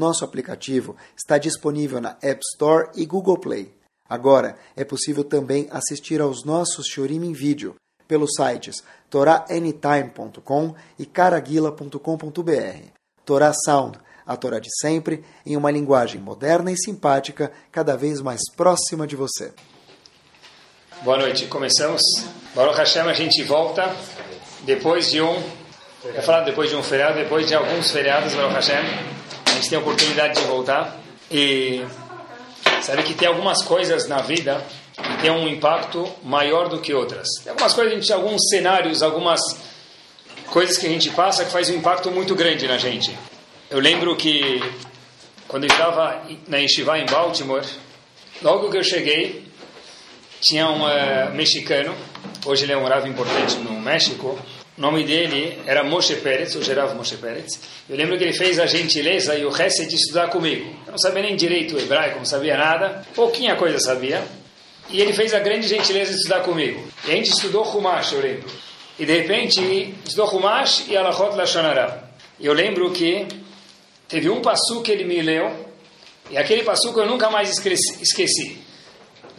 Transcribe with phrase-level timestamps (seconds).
[0.00, 3.72] nosso aplicativo está disponível na App Store e Google Play.
[4.08, 7.76] Agora é possível também assistir aos nossos Shurim em vídeo
[8.08, 12.88] pelos sites toraanytime.com e caraguila.com.br.
[13.24, 18.40] Torá Sound a Torá de sempre, em uma linguagem moderna e simpática, cada vez mais
[18.56, 19.52] próxima de você.
[21.02, 22.00] Boa noite, começamos.
[22.54, 23.92] Baruch Hashem, a gente volta
[24.62, 25.42] depois de um,
[26.04, 29.19] eu falar depois de um feriado, depois de alguns feriados, Baruch Hashem,
[29.50, 30.96] a gente tem a oportunidade de voltar.
[31.30, 31.84] E
[32.82, 37.28] sabe que tem algumas coisas na vida que tem um impacto maior do que outras.
[37.42, 39.40] Tem algumas coisas, a gente, alguns cenários, algumas
[40.46, 43.16] coisas que a gente passa que faz um impacto muito grande na gente.
[43.70, 44.60] Eu lembro que
[45.46, 47.64] quando eu estava na Yeshiva em Baltimore,
[48.42, 49.44] logo que eu cheguei,
[50.40, 51.94] tinha um uh, mexicano,
[52.44, 54.38] hoje ele é um ravo importante no México,
[54.80, 57.60] o nome dele era Moshe Pérez, o gerava Moshe Pérez.
[57.88, 60.74] Eu lembro que ele fez a gentileza e o resto de estudar comigo.
[60.86, 64.24] Eu não sabia nem direito hebraico, não sabia nada, pouquinha coisa sabia.
[64.88, 66.82] E ele fez a grande gentileza de estudar comigo.
[67.06, 68.48] E a gente estudou Humash, eu lembro.
[68.98, 72.10] E de repente, estudou Humash e Alachot Lashonara.
[72.40, 73.28] E eu lembro que
[74.10, 75.54] Teve um passo que ele me leu,
[76.28, 78.58] e aquele passo que eu nunca mais esqueci.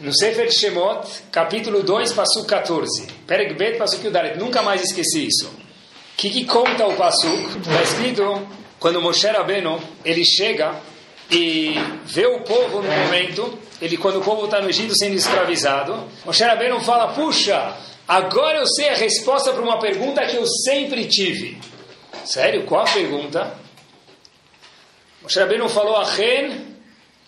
[0.00, 3.06] No Sefer Shemot, capítulo 2, passo 14.
[3.26, 4.36] Perek Bet, passo Udaret.
[4.36, 5.46] Nunca mais esqueci isso.
[5.48, 7.26] O que, que conta o passo?
[7.26, 8.46] Está escrito,
[8.78, 10.74] quando Moshe Rabbeinu, ele chega
[11.30, 16.08] e vê o povo no momento, ele quando o povo está no Egito sendo escravizado,
[16.24, 21.06] Moshe Rabbeinu fala, puxa, agora eu sei a resposta para uma pergunta que eu sempre
[21.06, 21.58] tive.
[22.24, 22.64] Sério?
[22.64, 23.54] Qual a pergunta?
[25.22, 26.76] Moshe Rabbeinu falou Achen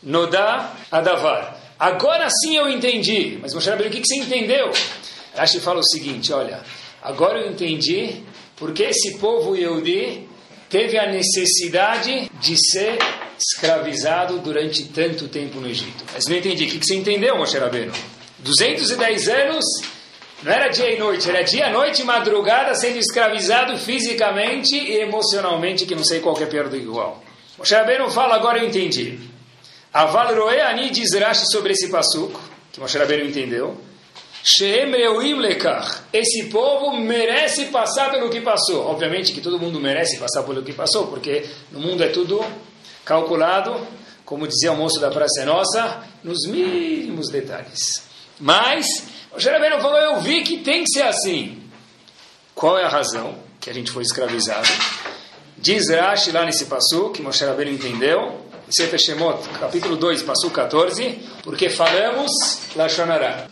[0.03, 1.54] Nodá Adavar.
[1.79, 3.39] Agora sim eu entendi.
[3.41, 4.71] Mas Moshe Rabbeinu, o que, que você entendeu?
[5.35, 6.61] Rashi fala o seguinte, olha,
[7.03, 8.23] agora eu entendi
[8.57, 10.29] porque esse povo Yehudi
[10.69, 12.99] teve a necessidade de ser
[13.39, 16.05] escravizado durante tanto tempo no Egito.
[16.13, 16.65] Mas não entendi.
[16.65, 17.93] O que, que você entendeu, Moshe Rabbeinu?
[18.39, 19.65] 210 anos
[20.43, 25.87] não era dia e noite, era dia, noite e madrugada sendo escravizado fisicamente e emocionalmente,
[25.87, 27.23] que não sei qual é pior do igual.
[27.59, 29.19] Moshe Rabbeinu fala, agora eu entendi.
[29.95, 32.41] Aval roe ani diz Rashi sobre esse passuco,
[32.73, 33.77] que Moshe Rabbeinu entendeu.
[34.43, 35.41] Sheem reuim.
[36.13, 38.89] Esse povo merece passar pelo que passou.
[38.89, 42.45] Obviamente que todo mundo merece passar pelo que passou, porque no mundo é tudo
[43.05, 43.87] calculado,
[44.25, 48.03] como dizia o moço da Praça Nossa, nos mínimos detalhes.
[48.41, 48.87] Mas,
[49.33, 51.63] Moshe Rabbeinu falou, eu vi que tem que ser assim.
[52.53, 54.69] Qual é a razão que a gente foi escravizado?
[55.57, 61.19] Diz Rashi lá nesse passo que Moshe Rabbeinu entendeu, Sefer Shemot, capítulo 2, passo 14,
[61.43, 62.31] porque falamos
[62.75, 63.47] Lashonará.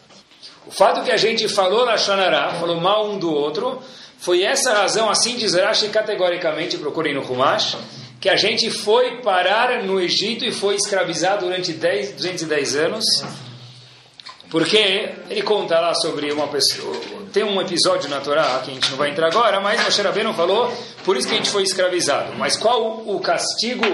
[0.67, 3.83] O fato que a gente falou Lashonará, falou mal um do outro,
[4.19, 7.77] foi essa razão, assim diz Rashi categoricamente, procurem no Humash,
[8.21, 13.05] que a gente foi parar no Egito e foi escravizado durante 10, 210 anos,
[14.53, 16.95] porque ele conta lá sobre uma pessoa.
[17.33, 20.35] Tem um episódio na Torá que a gente não vai entrar agora, mas Moshe Rabbeinu
[20.35, 20.71] falou,
[21.07, 22.35] por isso que a gente foi escravizado.
[22.37, 23.87] Mas qual o castigo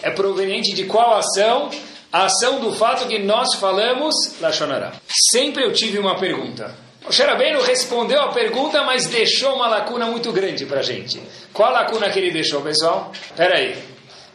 [0.00, 1.68] é proveniente de qual ação?
[2.12, 4.92] A ação do fato que nós falamos Lashonará.
[5.32, 6.72] Sempre eu tive uma pergunta.
[7.04, 11.20] Moshe Rabbeinu respondeu a pergunta, mas deixou uma lacuna muito grande para a gente.
[11.52, 13.10] Qual a lacuna que ele deixou, pessoal?
[13.12, 13.76] Espera aí.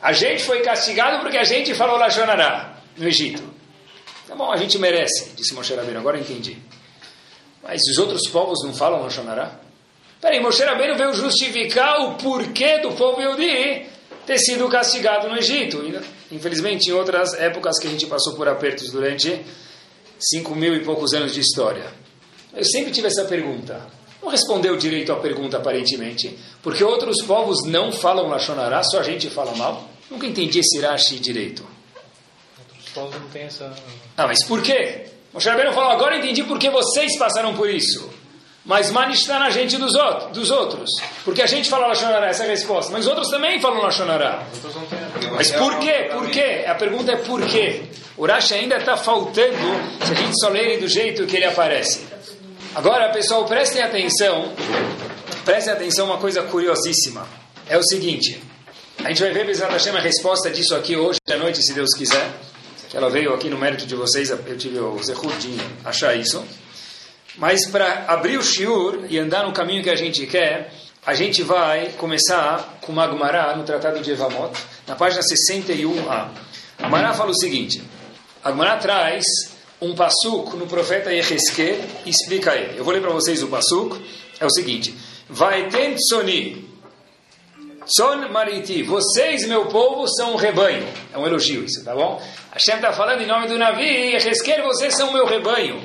[0.01, 3.59] A gente foi castigado porque a gente falou Lashonará no Egito.
[4.29, 6.56] Tá bom, a gente merece, disse Moshe Rabbeinu, agora entendi.
[7.63, 9.59] Mas os outros povos não falam Lashonará?
[10.22, 13.88] Peraí, Moshe Rabbeinu veio justificar o porquê do povo Yehudi
[14.28, 15.84] ter sido castigado no Egito.
[16.31, 19.43] Infelizmente, em outras épocas que a gente passou por apertos durante
[20.20, 21.91] cinco mil e poucos anos de história.
[22.53, 23.82] Eu sempre tive essa pergunta.
[24.22, 26.37] Não respondeu direito a pergunta, aparentemente.
[26.61, 29.90] Porque outros povos não falam Lashonará, só a gente fala mal.
[30.08, 31.78] Nunca entendi esse Rashi direito
[32.90, 33.74] povos não tem essa.
[34.18, 35.06] Ah, mas por quê?
[35.34, 38.09] Moshe Rabbeinu falou, agora entendi por que vocês passaram por isso.
[38.66, 40.90] Mas Mani está na gente dos, outros, dos outros.
[41.24, 42.91] Porque a gente fala Lashonará, essa é a resposta.
[42.91, 44.44] Mas os outros também falam Lashonará.
[45.32, 46.09] Mas por quê?
[46.12, 46.66] Por quê?
[46.68, 47.84] A pergunta é por quê?
[48.18, 49.58] O Rashi ainda está faltando
[50.06, 52.06] se a gente só ler do jeito que ele aparece.
[52.76, 54.53] Agora, pessoal, prestem atenção.
[55.46, 57.26] Prestem atenção uma coisa curiosíssima.
[57.68, 58.44] É o seguinte.
[59.03, 61.90] A gente vai ver, Bezerra Hashem, a resposta disso aqui hoje à noite, se Deus
[61.97, 62.30] quiser.
[62.90, 65.56] Que ela veio aqui no mérito de vocês, eu tive o zehut de
[65.86, 66.44] achar isso.
[67.38, 70.74] Mas para abrir o shiur e andar no caminho que a gente quer,
[71.06, 74.52] a gente vai começar com Magmará no Tratado de Evamot,
[74.88, 76.30] na página 61a.
[76.80, 77.82] A Mará fala o seguinte:
[78.44, 79.24] Agmará traz
[79.82, 82.80] um passuco no profeta Yehezkel e explica ele.
[82.80, 83.97] Eu vou ler para vocês o passuco.
[84.40, 84.96] É o seguinte:
[85.30, 85.70] Vai
[86.09, 86.69] soni
[87.90, 90.88] Son Mariti, vocês, meu povo, são um rebanho.
[91.12, 92.22] É um elogio isso, tá bom?
[92.52, 95.82] Hashem está falando em nome do Navi, Yehezkel, vocês são meu rebanho.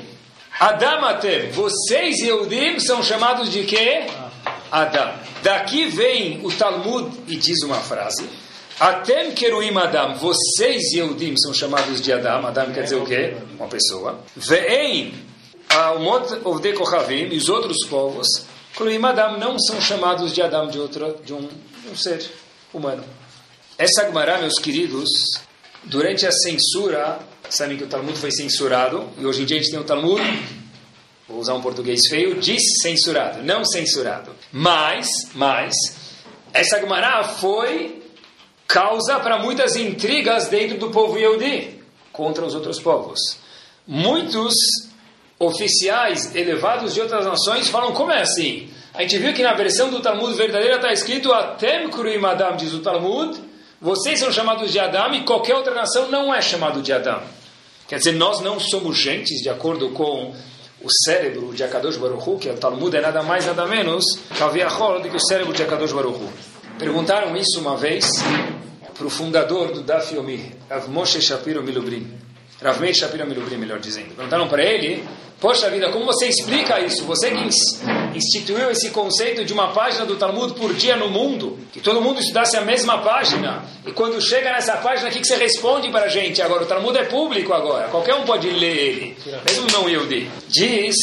[0.59, 4.05] Adamatem, vocês, Eudim, são chamados de quê?
[4.71, 5.13] Adam.
[5.41, 8.27] Daqui vem o Talmud e diz uma frase.
[8.79, 12.45] Atem keruim Adam, vocês Yehudim são chamados de Adam.
[12.45, 13.37] Adam quer dizer o quê?
[13.57, 14.19] Uma pessoa.
[14.35, 15.13] Ve'ein,
[15.69, 18.27] Almot of de Kochavim, e os outros povos,
[18.75, 21.47] keruim Adam não são chamados de Adam, de, outro, de, um,
[21.89, 22.25] um ser
[22.73, 23.03] humano.
[23.77, 25.09] Essa Gemara, meus queridos,
[25.83, 29.71] durante a censura, sabem que o Talmud foi censurado, e hoje em dia a gente
[29.71, 30.21] tem o Talmud
[31.27, 32.39] vou usar um português feio,
[32.81, 34.31] censurado, não censurado.
[34.51, 35.73] Mas, mas,
[36.53, 38.03] essa Gemara foi
[38.67, 41.79] causa para muitas intrigas dentro do povo Yehudi
[42.11, 43.19] contra os outros povos.
[43.87, 44.53] Muitos
[45.37, 48.69] oficiais elevados de outras nações falam, como é assim?
[48.95, 52.73] A gente viu que na versão do Talmud verdadeira está escrito Atem Kurim Adam, diz
[52.73, 53.37] o Talmud,
[53.81, 57.21] vocês são chamados de Adam e qualquer outra nação não é chamado de Adam.
[57.89, 60.33] Quer dizer, nós não somos gentes de acordo com
[60.81, 65.15] o cérebro de Akadosh Baruch que o Talmud é nada mais nada menos do que
[65.17, 66.21] o cérebro de Akadosh Baruch.
[66.79, 68.09] Perguntaram isso uma vez
[68.97, 72.13] para o fundador do Daf Yomi, Rav Moshe Shapiro Milubrim.
[72.61, 74.15] Rav Meir Shapiro Milubrim, melhor dizendo.
[74.15, 75.03] Perguntaram para ele,
[75.41, 77.03] poxa vida, como você explica isso?
[77.03, 77.49] Você que
[78.15, 82.19] instituiu esse conceito de uma página do Talmud por dia no mundo, que todo mundo
[82.19, 86.09] estudasse a mesma página, e quando chega nessa página, o que, você responde para a
[86.09, 86.41] gente?
[86.41, 90.29] Agora, o Talmud é público agora, qualquer um pode ler ele, mesmo não Yehudi.
[90.47, 90.95] Diz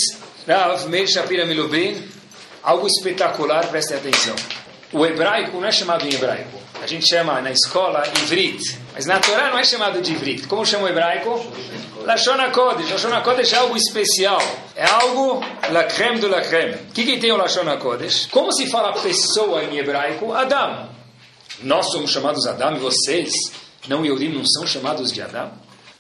[0.47, 2.03] Rav Meir Shapira Milubim,
[2.63, 4.35] algo espetacular, preste atenção.
[4.93, 9.19] O hebraico não é chamado em hebraico, a gente chama na escola Ivrit, mas na
[9.19, 10.47] Torá não é chamado de Ivrit.
[10.47, 11.47] Como chama o hebraico?
[12.05, 12.91] Lashon HaKodesh.
[12.91, 14.41] Lashon HaKodesh é algo especial.
[14.75, 15.41] É algo
[15.71, 16.75] la creme do la creme.
[16.75, 18.27] O que, que tem o Lashon HaKodesh?
[18.31, 20.33] Como se fala pessoa em hebraico?
[20.33, 20.89] Adam.
[21.63, 23.33] Nós somos chamados Adam e vocês,
[23.87, 25.51] não Yodim, não são chamados de Adam.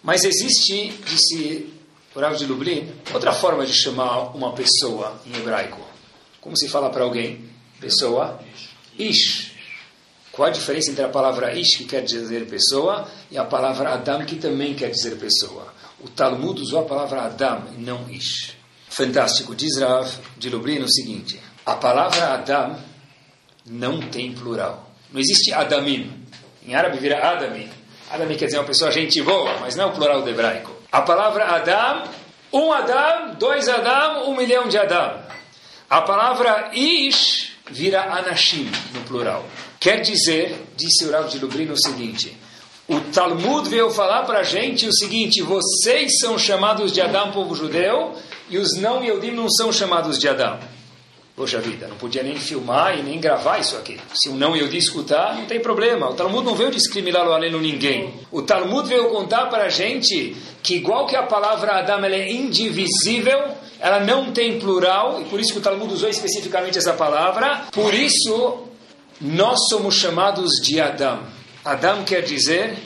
[0.02, 1.72] Mas existe, disse
[2.14, 5.80] o Rav de Lublin, outra forma de chamar uma pessoa em hebraico.
[6.40, 7.48] Como se fala para alguém?
[7.80, 8.40] Pessoa?
[8.98, 9.52] Ish.
[10.32, 14.24] Qual a diferença entre a palavra Ish, que quer dizer pessoa, e a palavra Adam,
[14.24, 15.71] que também quer dizer pessoa?
[16.02, 18.56] O Talmud usou a palavra Adam e não Ish.
[18.88, 19.54] Fantástico.
[19.54, 22.76] Diz Rav de Lublin o seguinte: a palavra Adam
[23.64, 24.90] não tem plural.
[25.12, 26.26] Não existe Adamim.
[26.66, 27.70] Em árabe vira Adami.
[28.10, 30.74] Adami quer dizer uma pessoa gente boa, mas não é o plural do hebraico.
[30.90, 32.04] A palavra Adam,
[32.52, 35.22] um Adam, dois Adam, um milhão de Adam.
[35.88, 39.46] A palavra Ish vira Anashim no plural.
[39.78, 42.36] Quer dizer, disse o Rav de Lublin o seguinte:
[42.92, 47.54] o Talmud veio falar para a gente o seguinte: vocês são chamados de Adão, povo
[47.54, 48.14] judeu,
[48.50, 50.58] e os não Yehudim não são chamados de Adão.
[51.34, 53.98] Poxa vida, não podia nem filmar e nem gravar isso aqui.
[54.14, 56.10] Se um não Yehudi escutar, não tem problema.
[56.10, 58.12] O Talmud não veio discriminar o aleno ninguém.
[58.30, 62.30] O Talmud veio contar para a gente que, igual que a palavra Adão ela é
[62.30, 63.42] indivisível,
[63.80, 67.62] ela não tem plural, e por isso que o Talmud usou especificamente essa palavra.
[67.72, 68.64] Por isso,
[69.18, 71.20] nós somos chamados de Adão.
[71.64, 72.76] Adam quer dizer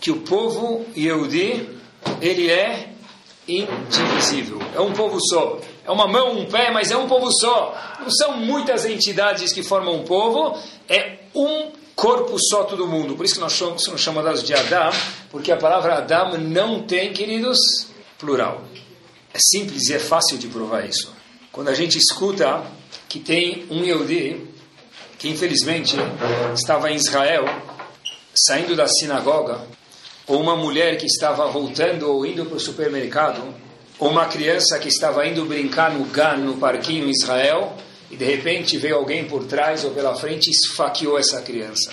[0.00, 1.68] que o povo Yehudi,
[2.20, 2.90] ele é
[3.46, 4.58] indivisível.
[4.74, 5.58] É um povo só.
[5.84, 7.74] É uma mão, um pé, mas é um povo só.
[8.00, 10.58] Não são muitas entidades que formam um povo,
[10.88, 13.16] é um corpo só todo mundo.
[13.16, 14.90] Por isso que nós somos, chamados de Adam,
[15.30, 17.58] porque a palavra Adam não tem, queridos,
[18.18, 18.62] plural.
[19.32, 21.12] É simples e é fácil de provar isso.
[21.50, 22.62] Quando a gente escuta
[23.08, 24.46] que tem um Yehudi,
[25.18, 25.96] que infelizmente
[26.54, 27.46] estava em Israel,
[28.46, 29.60] saindo da sinagoga,
[30.26, 33.42] ou uma mulher que estava voltando ou indo para o supermercado,
[33.98, 37.74] ou uma criança que estava indo brincar no GAN, no parquinho em Israel,
[38.10, 41.92] e de repente veio alguém por trás ou pela frente e esfaqueou essa criança.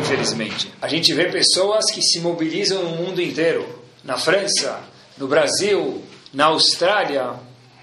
[0.00, 0.72] Infelizmente.
[0.80, 3.80] A gente vê pessoas que se mobilizam no mundo inteiro.
[4.02, 4.80] Na França,
[5.16, 6.02] no Brasil,
[6.32, 7.34] na Austrália.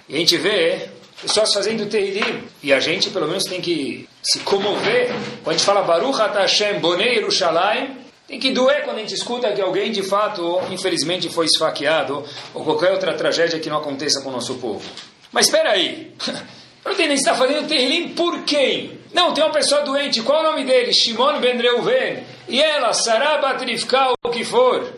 [0.07, 0.89] E a gente vê
[1.21, 2.43] pessoas fazendo Teirim.
[2.61, 5.07] E a gente, pelo menos, tem que se comover.
[5.43, 7.97] Quando a gente fala Baruch Hashem Bonei Yerushalayim,
[8.27, 12.23] tem que doer quando a gente escuta que alguém, de fato, infelizmente foi esfaqueado,
[12.53, 14.87] ou qualquer outra tragédia que não aconteça com o nosso povo.
[15.31, 16.13] Mas espera aí.
[16.85, 18.99] Não entendi, você está fazendo Tehillim por quem?
[19.13, 20.93] Não, tem uma pessoa doente, qual é o nome dele?
[20.93, 22.23] Shimon ben Reuven.
[22.47, 24.93] E ela, Sarah Batrifka, o que for.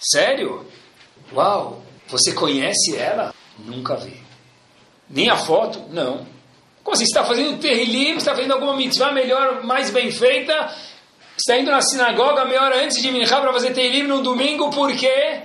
[0.00, 0.66] Sério?
[1.32, 3.34] Uau, você conhece ela?
[3.58, 4.21] Nunca vi.
[5.12, 5.80] Nem a foto?
[5.90, 6.26] Não.
[6.82, 7.04] Como assim?
[7.04, 10.74] Você está fazendo Tehillim, está fazendo alguma mitzvah melhor, mais bem feita,
[11.36, 14.92] está indo na sinagoga meia hora antes de Minha para fazer Tehillim no domingo, por
[14.96, 15.40] quê?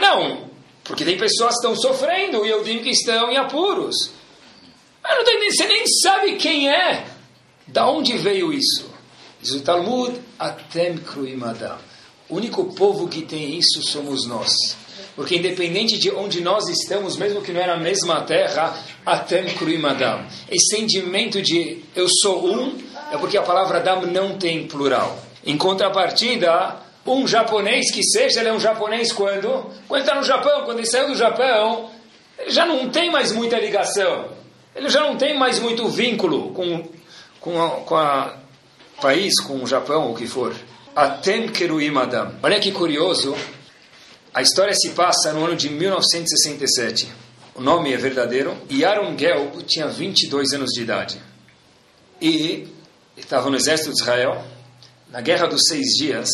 [0.00, 0.48] Não,
[0.84, 4.10] porque tem pessoas que estão sofrendo e eu digo que estão em apuros.
[5.02, 7.06] Não tenho, você nem sabe quem é.
[7.66, 8.90] Da onde veio isso?
[9.40, 11.78] Diz o Talmud, Atem Kruimadam.
[12.28, 14.52] O único povo que tem isso somos nós.
[15.16, 20.24] Porque independente de onde nós estamos, mesmo que não é na mesma terra, Atem Kruimadam.
[20.50, 22.76] Esse sentimento de eu sou um,
[23.12, 25.16] é porque a palavra Adam não tem plural.
[25.46, 29.70] Em contrapartida, um japonês que seja, ele é um japonês quando?
[29.86, 31.90] Quando está no Japão, quando ele saiu do Japão,
[32.38, 34.30] ele já não tem mais muita ligação.
[34.74, 36.88] Ele já não tem mais muito vínculo com,
[37.40, 38.36] com, a, com a
[39.00, 40.54] país, com o Japão, o que for.
[40.96, 42.34] Atem Keruim Adam.
[42.42, 43.36] Olha que curioso,
[44.34, 47.08] a história se passa no ano de 1967.
[47.54, 48.56] O nome é verdadeiro.
[48.68, 51.22] Yaron Gelb tinha 22 anos de idade.
[52.20, 52.66] E
[53.16, 54.44] estava no exército de Israel.
[55.08, 56.28] Na Guerra dos Seis Dias,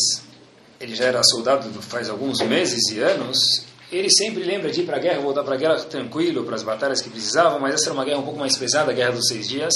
[0.79, 3.65] ele já era soldado faz alguns meses e anos.
[3.91, 6.63] Ele sempre lembra de ir para a guerra, voltar para a guerra tranquilo, para as
[6.63, 9.27] batalhas que precisavam, mas essa era uma guerra um pouco mais pesada, a Guerra dos
[9.27, 9.73] Seis Dias.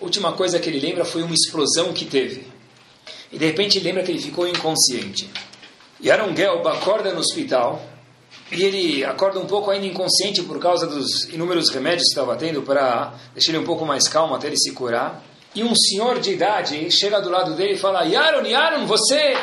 [0.00, 2.46] A última coisa que ele lembra foi uma explosão que teve.
[3.32, 5.28] E de repente ele lembra que ele ficou inconsciente.
[6.00, 7.82] E Aaron Gelb acorda no hospital
[8.52, 12.62] e ele acorda um pouco ainda inconsciente por causa dos inúmeros remédios que estava tendo
[12.62, 15.22] para deixar ele um pouco mais calmo até ele se curar.
[15.54, 19.36] E um senhor de idade chega do lado dele e fala: Yaron, Yaron, você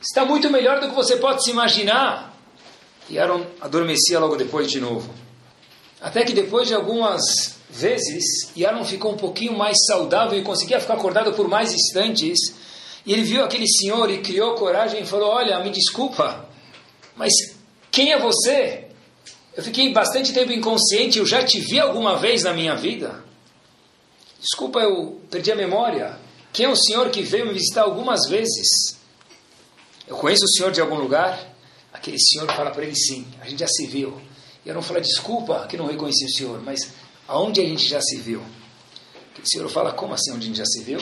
[0.00, 2.36] está muito melhor do que você pode se imaginar.
[3.08, 5.12] E adormecia logo depois de novo.
[6.00, 10.94] Até que depois de algumas vezes, Aaron ficou um pouquinho mais saudável e conseguia ficar
[10.94, 12.38] acordado por mais instantes.
[13.06, 16.48] E ele viu aquele senhor e criou coragem e falou: Olha, me desculpa,
[17.14, 17.32] mas
[17.90, 18.88] quem é você?
[19.56, 23.24] Eu fiquei bastante tempo inconsciente, eu já te vi alguma vez na minha vida?
[24.38, 26.18] Desculpa, eu perdi a memória.
[26.52, 28.98] Quem é o senhor que veio me visitar algumas vezes?
[30.06, 31.54] Eu conheço o senhor de algum lugar?
[31.92, 34.20] Aquele senhor fala para ele sim, a gente já se viu.
[34.64, 36.92] E eu não falo, desculpa que não reconheci o senhor, mas
[37.26, 38.42] aonde a gente já se viu?
[39.32, 41.00] Aquele senhor fala, como assim onde a gente já se viu?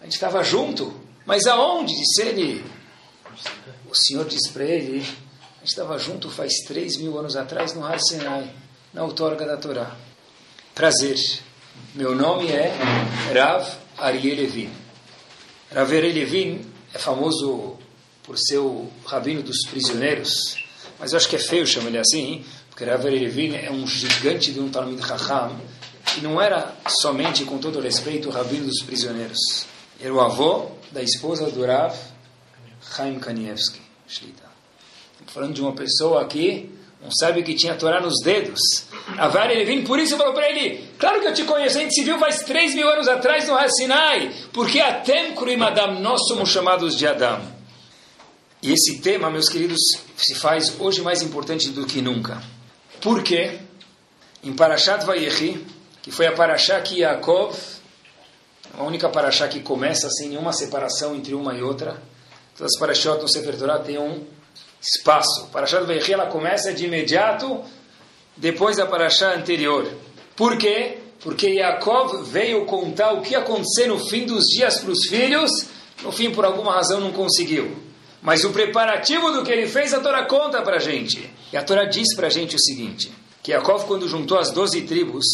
[0.00, 0.94] A gente estava junto,
[1.28, 1.94] mas aonde?
[1.94, 2.64] Disse ele.
[3.90, 7.84] O senhor disse para ele, a gente estava junto faz três mil anos atrás no
[7.84, 8.50] Har Sinai,
[8.94, 9.94] na outorga da Torá.
[10.74, 11.18] Prazer,
[11.94, 12.72] meu nome é
[13.34, 13.68] Rav
[13.98, 14.70] Ariel Levin.
[15.70, 17.76] Rav Ariel Levin é famoso
[18.22, 20.64] por ser o rabino dos prisioneiros,
[20.98, 24.50] mas eu acho que é feio chamar ele assim, porque Rav Levin é um gigante
[24.50, 25.60] de um Talmud Chacham,
[26.16, 29.66] e não era somente, com todo respeito, o rabino dos prisioneiros.
[30.00, 31.94] Era o avô da esposa do Rav
[32.94, 33.80] Chaim Kanievski.
[35.26, 36.70] Falando de uma pessoa aqui,
[37.02, 38.60] um sábio que tinha a Torá nos dedos.
[39.18, 42.04] Avar Levin, por isso falou para ele: Claro que eu te conheço, a gente se
[42.04, 46.96] viu faz três mil anos atrás no Hassinai, porque Atem Kurim Adam, nós somos chamados
[46.96, 47.40] de Adam.
[48.62, 49.78] E esse tema, meus queridos,
[50.16, 52.42] se faz hoje mais importante do que nunca.
[53.00, 53.58] Por quê?
[54.42, 55.64] Em Parashat Vayechi,
[56.02, 57.56] que foi a Parashá que Yaakov,
[58.76, 62.02] a única Parashá que começa sem nenhuma separação entre uma e outra,
[62.56, 64.24] todas as Parashot no Sefer Torah têm um
[64.80, 65.48] espaço.
[65.52, 67.62] Parashat Vayechi, ela começa de imediato
[68.36, 69.90] depois da Parashá anterior.
[70.36, 70.98] Por quê?
[71.20, 75.50] Porque Yaakov veio contar o que ia acontecer no fim dos dias para os filhos,
[76.02, 77.76] no fim, por alguma razão, não conseguiu.
[78.22, 81.28] Mas o preparativo do que ele fez, a Torá conta para a gente.
[81.52, 84.82] E a Torá diz para a gente o seguinte, que Yaakov, quando juntou as doze
[84.82, 85.24] tribos,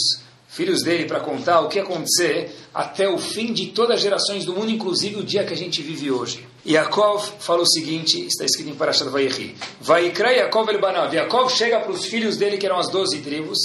[0.55, 4.45] filhos dele, para contar o que ia acontecer até o fim de todas as gerações
[4.45, 6.47] do mundo, inclusive o dia que a gente vive hoje.
[6.67, 11.81] Yaakov fala o seguinte, está escrito em Parashat Vayechi, Vaikra Yaakov el Banav, Yaakov chega
[11.81, 13.59] para os filhos dele, que eram as doze tribos,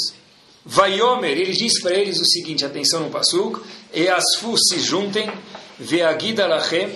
[0.65, 3.62] Vaiomer, ele diz para eles o seguinte, atenção no Pasuk,
[3.93, 5.31] E asfu se juntem,
[5.79, 6.89] Veagida lachem,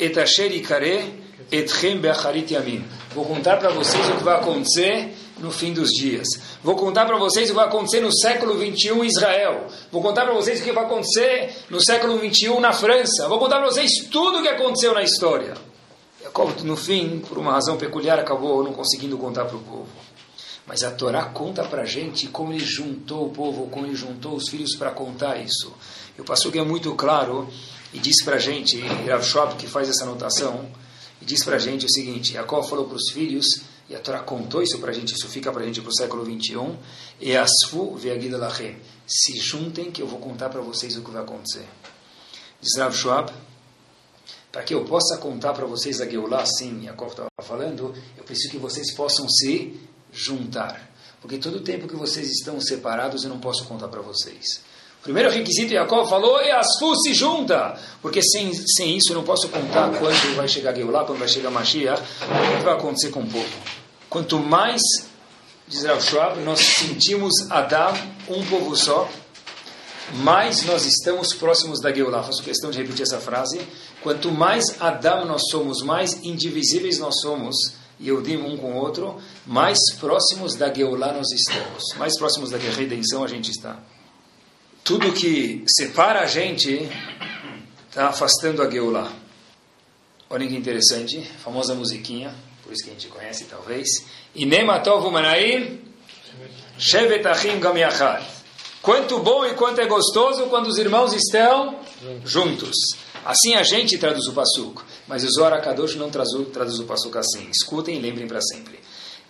[0.00, 2.84] et asher ikare, Etchem be'acharit yamin.
[3.14, 6.26] Vou contar para vocês o que vai acontecer no fim dos dias.
[6.62, 9.66] Vou contar para vocês o que vai acontecer no século 21 em Israel.
[9.92, 13.28] Vou contar para vocês o que vai acontecer no século 21 na França.
[13.28, 15.54] Vou contar para vocês tudo o que aconteceu na história.
[16.22, 19.88] Jacob, no fim, por uma razão peculiar, acabou não conseguindo contar para o povo.
[20.66, 24.34] Mas a Torá conta para a gente como ele juntou o povo, como ele juntou
[24.34, 25.72] os filhos para contar isso.
[26.18, 27.48] E o pastor é muito claro
[27.92, 30.66] e diz para a gente, Rav Schwab, que faz essa anotação,
[31.22, 33.46] e diz para a gente o seguinte: Jacó falou para os filhos:
[33.88, 35.94] e a Torá contou isso para a gente, isso fica para a gente para o
[35.94, 36.76] século 21.
[37.20, 38.76] E asfu ve'agida lachem.
[39.06, 41.66] Se juntem que eu vou contar para vocês o que vai acontecer.
[42.60, 43.32] Diz Rav Schwab,
[44.50, 48.50] para que eu possa contar para vocês a Geulah, sim, Yaakov estava falando, eu preciso
[48.50, 49.78] que vocês possam se
[50.12, 50.90] juntar.
[51.20, 54.62] Porque todo o tempo que vocês estão separados, eu não posso contar para vocês.
[55.06, 57.78] Primeiro requisito, Yaakov falou, e Asfu se junta.
[58.02, 61.48] Porque sem, sem isso eu não posso contar quando vai chegar Geulah, quando vai chegar
[61.48, 63.46] Mashiach, o que vai acontecer com o povo.
[64.10, 64.82] Quanto mais,
[65.68, 67.94] diz Rav Schwab, nós sentimos Adam,
[68.28, 69.08] um povo só,
[70.14, 72.24] mais nós estamos próximos da Geulah.
[72.24, 73.60] Faço questão de repetir essa frase.
[74.02, 77.54] Quanto mais Adam nós somos, mais indivisíveis nós somos,
[78.00, 81.94] e eu digo um com o outro, mais próximos da Geulah nós estamos.
[81.96, 83.78] Mais próximos da redenção a gente está.
[84.86, 86.88] Tudo que separa a gente
[87.88, 89.10] está afastando a Geulah.
[90.30, 93.88] Olhem que interessante, famosa musiquinha, por isso que a gente conhece talvez.
[94.32, 95.80] Inematov Manaim,
[96.78, 98.24] Shevet Achim Gam Yachad.
[98.80, 101.80] Quanto bom e quanto é gostoso quando os irmãos estão
[102.24, 102.76] juntos.
[103.24, 107.18] Assim a gente traduz o Passuco, mas o Zohar Akadosh não traduz, traduz o Passuco
[107.18, 107.50] assim.
[107.50, 108.78] Escutem e lembrem para sempre.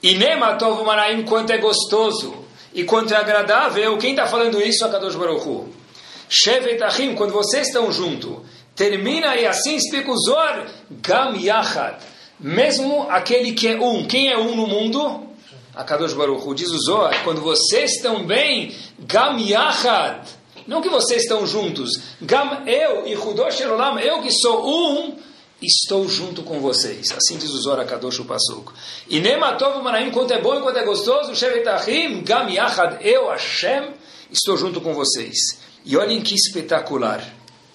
[0.03, 2.46] Inematov Manaim, quanto é gostoso
[2.77, 3.97] e quanto é agradável.
[3.97, 4.85] Quem está falando isso?
[4.85, 5.67] Akadosh Baruch Hu.
[6.29, 8.37] Shevet Achim, quando vocês estão juntos.
[8.75, 11.97] Termina e assim explica o Zohar, Gam Yachad.
[12.39, 14.07] Mesmo aquele que é um.
[14.07, 15.27] Quem é um no mundo?
[15.75, 20.29] A Kadosh Baruch Hu diz o Zohar, quando vocês estão bem, Gam Yachad.
[20.67, 21.93] Não que vocês estão juntos.
[22.21, 25.17] Gam eu e Hudosh Elolam, eu que sou um,
[25.63, 27.13] estou junto com vocês.
[27.13, 28.73] Assim diz o Zohar Kadosh Pasuk.
[29.09, 33.95] E Nematov Manaim, quanto é bom e quanto é gostoso, Shevetahim, Gam Yachad, eu, Hashem,
[34.31, 35.37] estou junto com vocês.
[35.85, 37.23] E olhem que espetacular.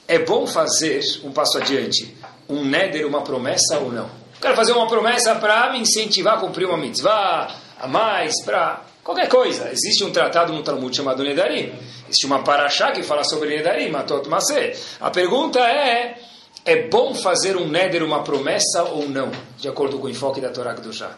[0.07, 2.13] É bom fazer um passo adiante,
[2.50, 4.09] um neder, uma promessa ou não?
[4.41, 9.29] Quero fazer uma promessa para me incentivar a cumprir uma mitzvah, a mais, para qualquer
[9.29, 9.69] coisa.
[9.71, 11.71] Existe um tratado no Talmud chamado Nedarim.
[12.09, 14.75] Existe uma paraxá que fala sobre Nedarim, Matot Maseh.
[15.00, 16.19] A pergunta é,
[16.65, 19.31] é bom fazer um neder, uma promessa ou não?
[19.57, 21.17] De acordo com o enfoque da Torá Kedoshá.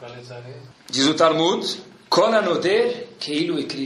[0.90, 1.82] Diz o Talmud,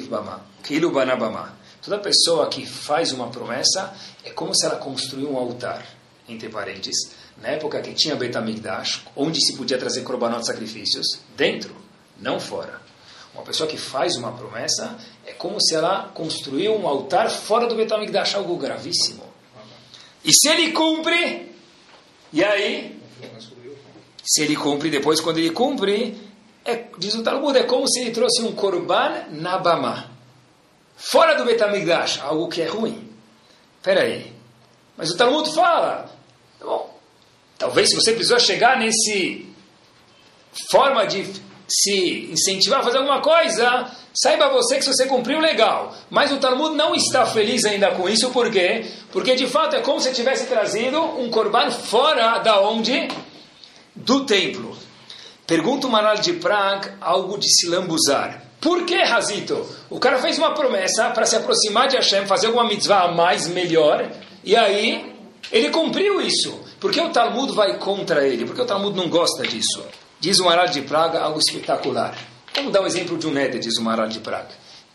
[0.09, 0.45] bama,
[0.91, 1.57] banabama.
[1.81, 3.93] Toda pessoa que faz uma promessa
[4.23, 5.85] é como se ela construiu um altar,
[6.27, 11.73] entre parênteses, na época que tinha Betamigdash, onde se podia trazer korbanot sacrifícios, dentro,
[12.19, 12.81] não fora.
[13.33, 17.75] Uma pessoa que faz uma promessa é como se ela construiu um altar fora do
[17.75, 19.26] Betamigdash, algo gravíssimo.
[20.23, 21.51] E se ele cumpre,
[22.33, 22.99] e aí?
[24.23, 26.17] Se ele cumpre, depois quando ele cumpre,
[26.65, 30.11] é, diz o Talmud, é como se ele trouxe um korban na Bama.
[30.97, 33.09] Fora do Betamigdash, algo que é ruim.
[33.77, 34.33] Espera aí.
[34.97, 36.11] Mas o Talmud fala,
[36.59, 36.99] tá bom,
[37.57, 39.47] talvez se você precisou chegar nesse
[40.71, 41.23] forma de
[41.67, 45.93] se incentivar a fazer alguma coisa, saiba você que se você cumpriu, legal.
[46.09, 48.85] Mas o Talmud não está feliz ainda com isso, por quê?
[49.11, 53.09] Porque de fato é como se tivesse trazido um corban fora da onde?
[53.95, 54.77] Do templo.
[55.45, 58.43] Pergunta o Maral de Prague algo de se lambuzar.
[58.59, 59.65] Por que, Razito?
[59.89, 63.47] O cara fez uma promessa para se aproximar de Hashem, fazer alguma mitzvah a mais,
[63.47, 64.09] melhor,
[64.43, 65.13] e aí
[65.51, 66.59] ele cumpriu isso.
[66.79, 68.45] Por que o Talmud vai contra ele?
[68.45, 69.83] Porque o Talmud não gosta disso.
[70.19, 72.17] Diz o Maral de Praga algo espetacular.
[72.55, 74.49] Vamos dar um exemplo de um Neder, diz o Maral de Praga.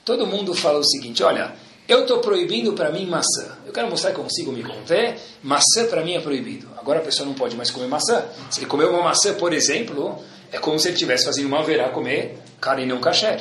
[0.04, 1.54] Todo mundo fala o seguinte: olha,
[1.86, 3.56] eu estou proibindo para mim maçã.
[3.64, 5.16] Eu quero mostrar que consigo me conter.
[5.40, 6.68] Maçã para mim é proibido.
[6.76, 8.24] Agora a pessoa não pode mais comer maçã.
[8.50, 11.88] Se ele comer uma maçã, por exemplo, é como se ele estivesse fazendo uma verá
[11.90, 13.40] comer carne não kasher.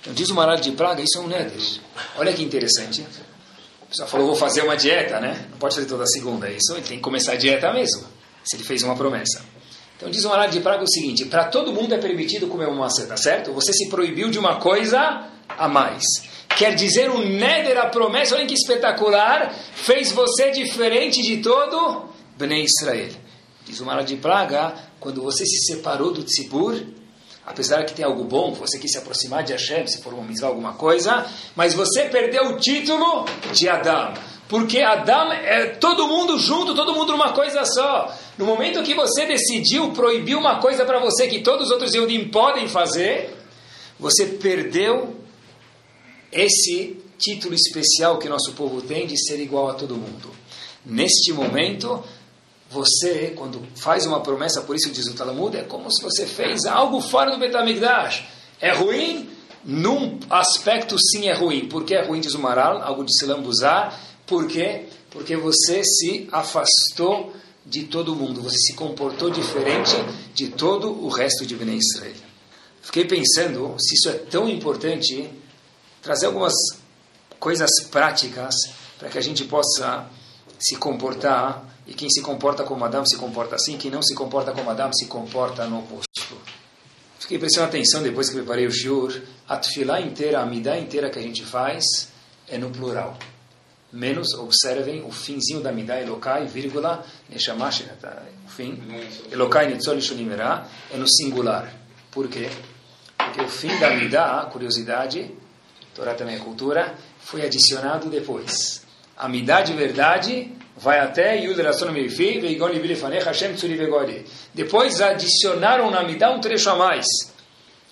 [0.00, 1.80] Então diz o Maral de Praga, isso é um Neder.
[2.16, 3.04] Olha que interessante.
[3.82, 5.46] A pessoa falou, vou fazer uma dieta, né?
[5.50, 6.48] Não pode fazer toda segunda.
[6.48, 8.04] Isso ele tem que começar a dieta mesmo.
[8.44, 9.55] Se ele fez uma promessa.
[9.96, 12.84] Então diz o Maral de Praga o seguinte: para todo mundo é permitido comer uma
[12.84, 13.52] maçã, tá certo?
[13.52, 16.04] Você se proibiu de uma coisa a mais.
[16.56, 22.64] Quer dizer, o Neder, a promessa, olha que espetacular, fez você diferente de todo Bnei
[22.64, 23.10] Israel.
[23.66, 26.80] Diz o Maral de Praga, quando você se separou do Tzibur,
[27.44, 30.48] apesar que tem algo bom, você quis se aproximar de Hashem, se for uma mitzvah,
[30.48, 34.14] alguma coisa, mas você perdeu o título de Adam.
[34.48, 38.14] Porque Adam é todo mundo junto, todo mundo numa coisa só.
[38.38, 42.28] No momento que você decidiu proibir uma coisa para você que todos os outros Yehudim
[42.28, 43.36] podem fazer,
[43.98, 45.16] você perdeu
[46.30, 50.30] esse título especial que nosso povo tem de ser igual a todo mundo.
[50.84, 52.04] Neste momento,
[52.70, 56.64] você, quando faz uma promessa, por isso diz o Talmud, é como se você fez
[56.66, 58.24] algo fora do Betamigdash.
[58.60, 59.30] É ruim?
[59.64, 61.68] Num aspecto, sim, é ruim.
[61.68, 62.82] Por que é ruim, diz o Maral?
[62.82, 63.26] Algo de se.
[64.26, 64.86] Por quê?
[65.10, 67.34] Porque você se afastou
[67.64, 68.42] de todo mundo.
[68.42, 69.94] Você se comportou diferente
[70.34, 72.14] de todo o resto de Bnei Israel.
[72.82, 75.28] Fiquei pensando se isso é tão importante,
[76.00, 76.54] trazer algumas
[77.38, 78.54] coisas práticas
[78.98, 80.08] para que a gente possa
[80.58, 84.52] se comportar e quem se comporta como Adam se comporta assim, quem não se comporta
[84.52, 86.06] como Adam se comporta no oposto.
[87.18, 91.18] Fiquei prestando atenção depois que preparei o shiur, a tefilá inteira, a midá inteira que
[91.18, 92.08] a gente faz
[92.48, 93.18] é no plural.
[93.96, 98.78] Menos, observem, o finzinho da midá, Elokai, vírgula, o fim,
[99.32, 101.72] Elokai, Nitzol, Shulimerá, é no singular.
[102.10, 102.50] Por quê?
[103.16, 105.34] Porque o fim da midá, curiosidade,
[105.94, 108.82] Torá também é cultura, foi adicionado depois.
[109.16, 111.38] A midá de verdade vai até
[114.52, 117.06] Depois adicionaram na midá um trecho a mais,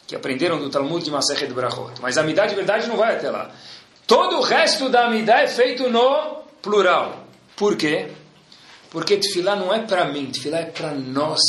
[0.06, 1.94] que aprenderam do Talmud de Masechet Brachot.
[2.02, 3.50] Mas a midá de verdade não vai até lá.
[4.06, 7.26] Todo o resto da midá é feito no plural.
[7.56, 8.08] Por quê?
[8.90, 11.40] Porque tefilá não é para mim, tefilá é para nós.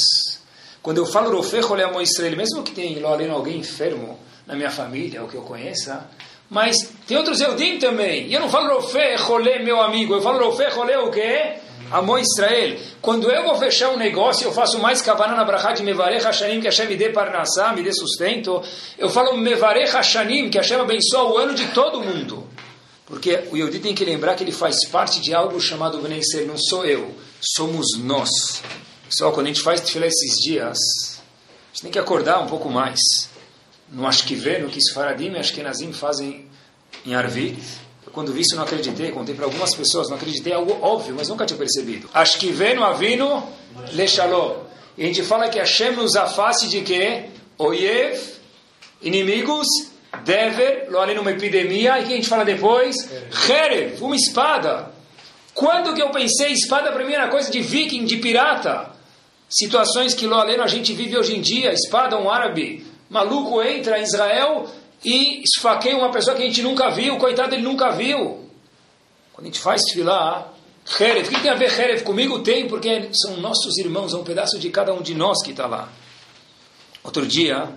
[0.81, 5.21] Quando eu falo Rofeh Rolé Israel, mesmo que tenha ali alguém enfermo na minha família,
[5.21, 6.07] ou que eu conheça,
[6.49, 8.27] mas tem outros Eudim também.
[8.27, 10.13] E eu não falo Rofé, Rolê, meu amigo.
[10.13, 11.55] Eu falo Rofé, Rolê, o quê?
[11.91, 12.77] Amor Israel.
[13.01, 16.59] Quando eu vou fechar um negócio, eu faço mais kavaná na brachá de Mevarech Hashanim,
[16.59, 18.61] que Hashem me dê parnassá, me dê sustento.
[18.97, 22.44] Eu falo Mevarech Hashanim, que Hashem abençoa o ano de todo mundo.
[23.05, 26.21] Porque o Yehudi tem que lembrar que ele faz parte de algo chamado Bnei.
[26.47, 28.63] Não sou eu, somos nós.
[29.07, 32.69] Pessoal, quando a gente faz tefilá esses dias, a gente tem que acordar um pouco
[32.69, 32.99] mais
[33.91, 36.47] no Ashkive, no que Sfaradim e Ashkenazim fazem
[37.05, 37.57] em Arvi.
[38.05, 39.11] Eu, quando vi isso, não acreditei.
[39.11, 40.53] Contei para algumas pessoas, não acreditei.
[40.53, 42.09] É algo óbvio, mas nunca tinha percebido.
[42.11, 43.47] Ashkive no Avino
[43.93, 44.63] Lechalom.
[44.97, 47.25] E a gente fala que Hashem nos afaste de quê?
[47.57, 48.19] Oyev,
[49.01, 49.67] inimigos,
[50.23, 51.99] Dever, além numa epidemia.
[51.99, 52.95] E que a gente fala depois?
[53.49, 54.91] Herev, uma espada.
[55.53, 58.91] Quando que eu pensei espada para mim era coisa de viking, de pirata?
[59.49, 61.71] Situações que lo além a gente vive hoje em dia.
[61.71, 64.67] Espada, um árabe maluco entra em Israel
[65.03, 68.49] e esfaqueia uma pessoa que a gente nunca viu, coitado, ele nunca viu.
[69.31, 70.51] Quando a gente faz filar,
[70.99, 72.39] Herev, o que tem a ver Herev comigo?
[72.39, 75.67] Tem, porque são nossos irmãos, é um pedaço de cada um de nós que está
[75.67, 75.89] lá.
[77.03, 77.69] Outro dia,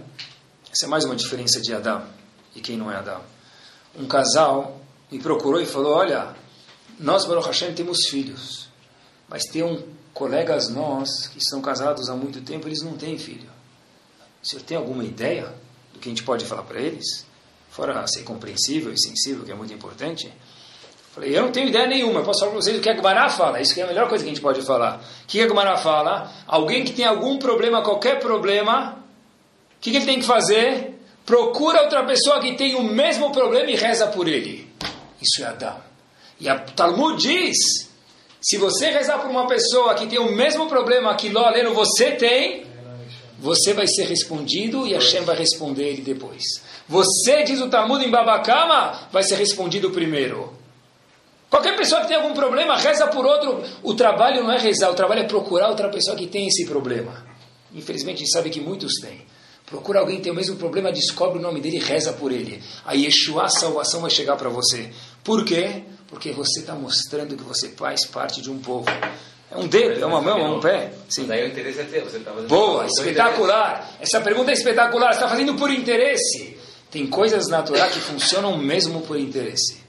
[0.73, 2.18] essa é mais uma diferença de Adão
[2.59, 3.23] e quem não é Adão.
[3.97, 6.35] Um casal me procurou e falou: Olha,
[6.99, 8.69] nós, Baruch Hashem, temos filhos,
[9.29, 13.49] mas tem um colegas nós que são casados há muito tempo, eles não têm filho.
[14.43, 15.55] O senhor tem alguma ideia
[15.93, 17.27] do que a gente pode falar para eles?
[17.71, 20.33] Fora ser compreensível e sensível, que é muito importante.
[21.13, 23.29] Falei, eu não tenho ideia nenhuma, eu posso falar para vocês o que a Gemara
[23.31, 25.01] fala, isso que é a melhor coisa que a gente pode falar.
[25.25, 26.33] O que a Gemara fala?
[26.47, 29.05] Alguém que tem algum problema, qualquer problema,
[29.77, 30.98] o que, que ele tem que fazer?
[31.29, 34.67] Procura outra pessoa que tem o mesmo problema e reza por ele.
[35.21, 35.77] Isso é Adão.
[36.41, 37.55] E a Talmud diz,
[38.41, 42.13] se você rezar por uma pessoa que tem o mesmo problema que Ló Aleno você
[42.13, 42.65] tem,
[43.39, 46.43] você vai ser respondido e Hashem vai responder ele depois.
[46.89, 50.57] Você, diz o Talmud em Babacama, vai ser respondido primeiro.
[51.51, 53.63] Qualquer pessoa que tem algum problema, reza por outro.
[53.83, 57.27] O trabalho não é rezar, o trabalho é procurar outra pessoa que tem esse problema.
[57.75, 59.27] Infelizmente, a gente sabe que muitos têm.
[59.71, 62.63] Procura alguém que tem o mesmo problema, descobre o nome dele e reza por ele.
[62.87, 64.91] A Yeshua, a salvação vai chegar para você.
[65.23, 65.83] Por quê?
[66.09, 68.87] Porque você está mostrando que você faz parte de um povo.
[69.51, 70.93] É um dedo, é uma mão, é um pé.
[71.09, 71.27] Sim.
[71.27, 72.05] Daí o interesse é teu.
[72.05, 73.97] Você tá Boa, espetacular.
[74.01, 75.09] Essa pergunta é espetacular.
[75.09, 76.57] Você está fazendo por interesse.
[76.91, 79.88] Tem coisas na Torá que funcionam mesmo por interesse.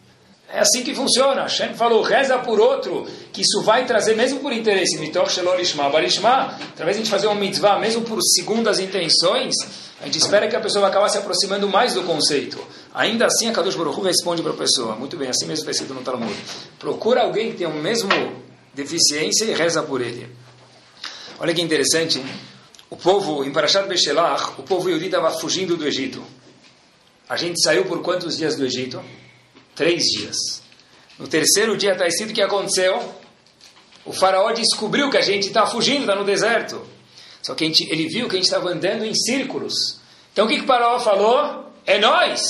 [0.52, 1.44] É assim que funciona.
[1.44, 4.98] Hashem falou, reza por outro, que isso vai trazer mesmo por interesse.
[4.98, 6.58] Mitoch shelorishma barishma.
[6.74, 9.54] Através de a gente fazer uma mitzvah, mesmo por segundas intenções,
[10.02, 12.58] a gente espera que a pessoa vai acabar se aproximando mais do conceito.
[12.94, 14.96] Ainda assim, a Kadosh Baruch responde para a pessoa.
[14.96, 16.34] Muito bem, assim mesmo está escrito no Talmud.
[16.80, 18.10] Procura alguém que tenha o mesmo
[18.74, 20.28] deficiência e reza por ele.
[21.40, 22.22] Olha que interessante,
[22.90, 26.24] o povo, em Parashat Beshelach, o povo Yehudi estava fugindo do Egito.
[27.30, 29.00] A gente saiu por quantos dias do Egito?
[29.80, 30.62] Três dias.
[31.18, 33.02] No terceiro dia está escrito o que aconteceu.
[34.04, 36.86] O faraó descobriu que a gente está fugindo, está no deserto.
[37.42, 39.74] Só que gente, ele viu que a gente estava andando em círculos.
[40.34, 41.72] Então o que, que o faraó falou?
[41.86, 42.42] É nós!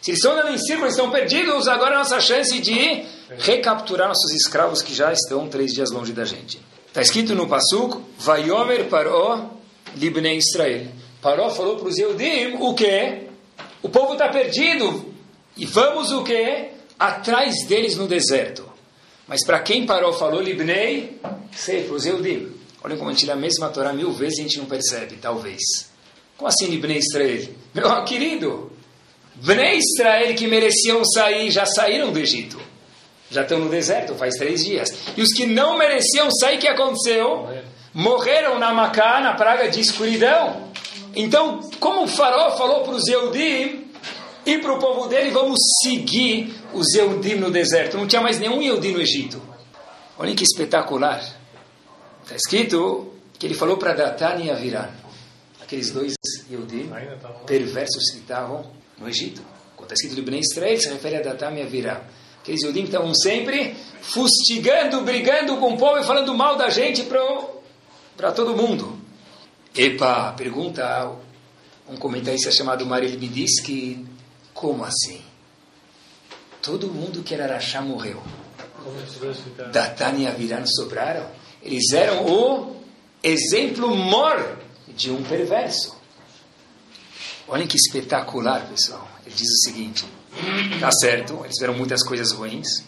[0.00, 3.04] Se eles estão andando em círculos, estão perdidos, agora é a nossa chance de
[3.38, 6.60] recapturar nossos escravos que já estão três dias longe da gente.
[6.86, 9.50] Está escrito no Pasuk, Vayomer Paró
[9.96, 10.86] Libnei Israel.
[11.20, 13.24] Paró falou para os Eudim o quê?
[13.82, 15.07] O povo está perdido.
[15.58, 16.68] E vamos o quê?
[16.98, 18.68] Atrás deles no deserto.
[19.26, 21.20] Mas para quem Paró falou Libnei?
[21.52, 22.52] Sei, para os Eudim.
[22.82, 25.16] Olha como a gente lê a mesma Torá mil vezes e a gente não percebe,
[25.16, 25.90] talvez.
[26.36, 27.48] Como assim Libnei Israel?
[27.74, 28.72] Meu querido,
[29.34, 32.58] Bnei Israel que mereciam sair, já saíram do Egito.
[33.30, 34.94] Já estão no deserto faz três dias.
[35.16, 37.48] E os que não mereciam sair, o que aconteceu?
[37.92, 40.68] Morreram na Macá, na praga de escuridão.
[41.14, 43.87] Então, como o faraó falou para os Eudim
[44.48, 47.96] e para o povo dele, vamos seguir os Eudim no deserto.
[47.96, 49.40] Não tinha mais nenhum Eudim no Egito.
[50.18, 51.22] Olhem que espetacular.
[52.22, 54.88] Está escrito que ele falou para Datan e Aviran,
[55.62, 56.14] aqueles dois
[56.50, 56.90] Eudim
[57.46, 59.42] perversos que estavam no Egito.
[59.76, 62.00] Quando está escrito de Bnei Israel, se refere a Datan e Aviran.
[62.40, 67.04] Aqueles Eudim que estavam sempre fustigando, brigando com o povo e falando mal da gente
[68.16, 68.98] para todo mundo.
[69.74, 71.12] Epa, pergunta
[71.88, 74.04] um comentarista chamado Maril me diz que
[74.58, 75.22] como assim?
[76.60, 78.20] Todo mundo que era Arachá morreu.
[79.72, 81.30] Datan e Aviran sobraram.
[81.62, 82.82] Eles eram o
[83.22, 85.96] exemplo mor de um perverso.
[87.46, 89.08] Olhem que espetacular, pessoal.
[89.24, 90.04] Ele diz o seguinte:
[90.80, 92.82] tá certo, eles fizeram muitas coisas ruins,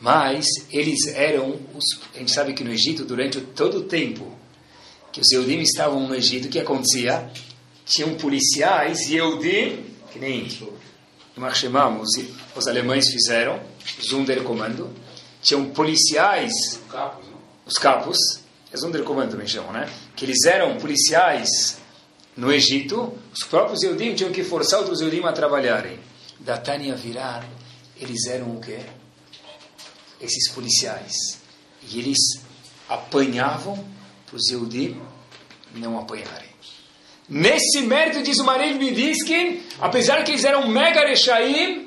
[0.00, 1.84] mas eles eram, os,
[2.16, 4.36] a gente sabe que no Egito, durante todo o tempo
[5.12, 7.30] que os Eudim estavam no Egito, o que acontecia?
[7.84, 10.48] Tinham policiais e Eudim, que nem
[11.36, 12.08] nós chamamos,
[12.54, 13.60] os alemães fizeram,
[14.02, 14.90] Zunderkommando,
[15.42, 16.52] tinham policiais,
[17.64, 18.18] os capos,
[18.72, 19.88] é Zunderkommando também chamam, né?
[20.14, 21.78] Que eles eram policiais
[22.36, 25.98] no Egito, os próprios Eudim tinham que forçar outros Eudim a trabalharem.
[26.38, 27.46] Da Tânia virar,
[27.98, 28.80] eles eram o quê?
[30.20, 31.40] Esses policiais.
[31.90, 32.18] E eles
[32.88, 33.82] apanhavam
[34.26, 35.00] para os Eudim
[35.74, 36.55] não apanharem.
[37.28, 41.86] Nesse mérito, diz o Maril Bidiskin, apesar que eles eram mega rechaim,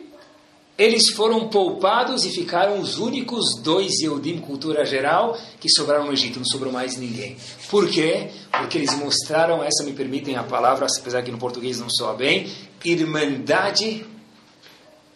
[0.77, 6.39] eles foram poupados e ficaram os únicos dois Yehudim, cultura geral, que sobraram no Egito,
[6.39, 7.37] não sobrou mais ninguém.
[7.69, 8.29] Por quê?
[8.49, 12.49] Porque eles mostraram, essa me permitem a palavra, apesar que no português não soa bem,
[12.83, 14.05] irmandade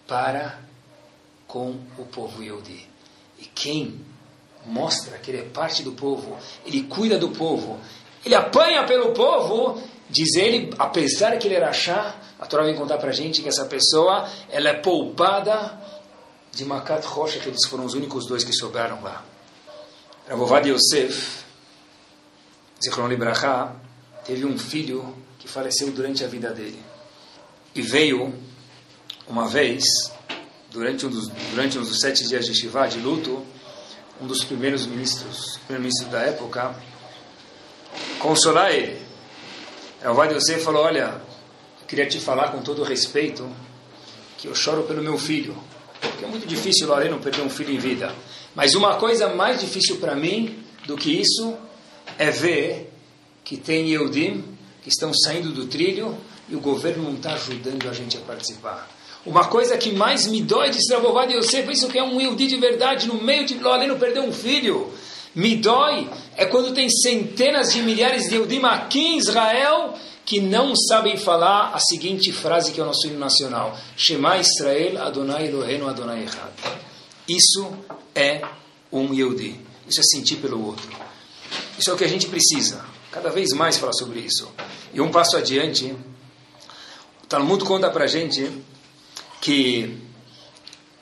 [0.05, 0.59] para
[1.47, 2.85] com o povo Yehudi.
[3.39, 4.01] E quem
[4.65, 7.79] mostra que ele é parte do povo, ele cuida do povo,
[8.25, 12.97] ele apanha pelo povo, diz ele, apesar que ele era chá, a Torá vem contar
[12.97, 15.79] para a gente que essa pessoa ela é poupada
[16.51, 19.23] de Makat Rocha, que eles foram os únicos dois que sobraram lá.
[20.27, 21.43] Ravovad Yosef,
[22.83, 23.75] Zichron Libraha,
[24.25, 26.79] teve um filho que faleceu durante a vida dele.
[27.75, 28.33] E veio,
[29.27, 29.83] uma vez,
[30.71, 33.43] durante um dos, durante um dos sete dias de Shiva, de luto,
[34.21, 36.75] um dos primeiros ministros, primeiro-ministro da época,
[38.19, 39.01] consolar ele.
[40.03, 41.21] Ravovad Yosef falou, olha,
[41.87, 43.49] queria te falar com todo respeito
[44.37, 45.55] que eu choro pelo meu filho.
[46.01, 48.13] Porque é muito difícil, Lorena, perder um filho em vida.
[48.53, 51.55] Mas uma coisa mais difícil para mim do que isso
[52.19, 52.91] é ver
[53.45, 54.43] que tem Eudim
[54.81, 56.17] que estão saindo do trilho
[56.49, 58.89] e o governo não está ajudando a gente a participar.
[59.25, 62.47] Uma coisa que mais me dói de Stravovad e Yosef, isso que é um Yehudi
[62.47, 64.91] de verdade, no meio de Lorena perder um filho.
[65.35, 70.75] Me dói é quando tem centenas de milhares de Eudim aqui em Israel que não
[70.75, 75.87] sabem falar a seguinte frase que é o nosso hino nacional: Shema Israel Adonai Eloheinu
[75.87, 76.51] Adonai Echad.
[77.27, 77.71] Isso
[78.13, 78.41] é
[78.91, 79.59] um Yehudi.
[79.87, 80.87] Isso é sentir pelo outro.
[81.77, 82.85] Isso é o que a gente precisa.
[83.11, 84.49] Cada vez mais falar sobre isso.
[84.93, 85.95] E um passo adiante,
[87.23, 88.49] o Talmud conta para gente
[89.41, 89.97] que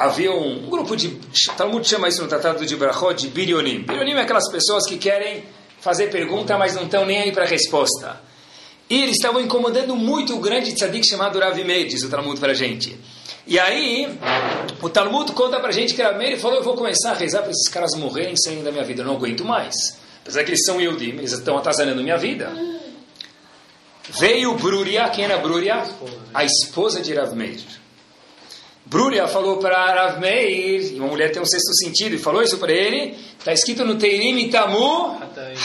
[0.01, 1.09] havia um, grupo de.
[1.55, 3.83] Talmud chama isso no Tratado de Brachot de Birionim.
[3.83, 5.43] Birionim é aquelas pessoas que querem
[5.79, 8.19] fazer pergunta, mas não estão nem aí para a resposta.
[8.89, 12.51] E eles estavam incomodando muito o grande tzadik chamado Rav Meir, diz o Talmud para
[12.51, 12.97] a gente.
[13.47, 14.07] E aí,
[14.81, 17.41] o Talmud conta para a gente que Rav Meir falou, eu vou começar a rezar
[17.41, 19.97] para esses caras morrerem saindo da minha vida, eu não aguento mais.
[20.21, 22.51] Apesar que eles são Yudim, eles estão atazanando minha vida.
[24.19, 25.83] Veio Bruria, quem era Bruria?
[26.33, 27.80] A esposa de Rav Meir.
[28.91, 32.73] Bruria falou para Rav Meir, uma mulher tem um sexto sentido, e falou isso para
[32.73, 35.17] ele, está escrito no Teirim Itamu,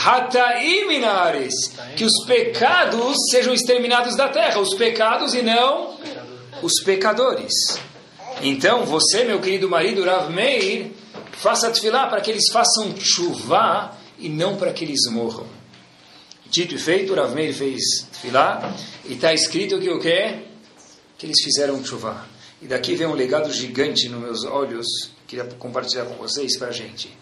[0.05, 0.87] Hataim
[1.97, 5.97] que os pecados sejam exterminados da terra, os pecados e não
[6.61, 7.51] os pecadores.
[8.41, 10.93] Então, você, meu querido marido Rav Meir,
[11.33, 15.45] faça tefilá para que eles façam chuva e não para que eles morram.
[16.45, 20.43] Dito e feito, Rav Meir fez tefilá, e está escrito que o quê?
[21.17, 22.36] Que eles fizeram chuva.
[22.61, 24.87] E daqui vem um legado gigante nos meus olhos,
[25.27, 27.15] queria compartilhar com vocês para a gente.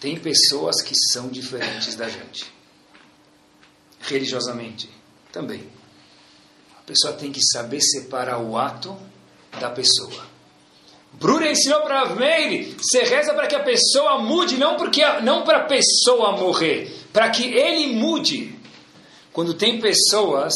[0.00, 2.46] Tem pessoas que são diferentes da gente.
[4.00, 4.88] Religiosamente,
[5.30, 5.68] também.
[6.78, 8.96] A pessoa tem que saber separar o ato
[9.60, 10.26] da pessoa.
[11.12, 15.58] Brura ensinou para Avmeir, você reza para que a pessoa mude, não, porque, não para
[15.58, 18.56] a pessoa morrer, para que ele mude.
[19.32, 20.54] Quando tem pessoas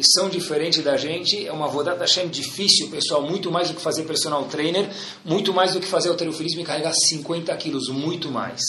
[0.00, 3.82] que são diferentes da gente, é uma Vodat Hashem difícil, pessoal, muito mais do que
[3.82, 4.90] fazer personal trainer,
[5.22, 8.62] muito mais do que fazer alterofilismo e carregar 50 quilos, muito mais.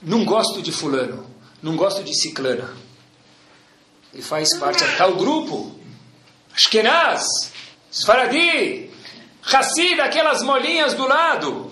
[0.00, 1.26] Não gosto de fulano,
[1.62, 2.74] não gosto de ciclana.
[4.10, 5.78] Ele faz parte de tal grupo.
[6.54, 7.26] Ashkenaz,
[7.90, 8.90] Sfaradi,
[9.42, 11.70] Hassid, aquelas molinhas do lado.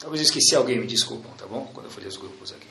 [0.00, 1.70] Talvez eu esqueci alguém, me desculpam, tá bom?
[1.72, 2.67] Quando eu falei os grupos aqui.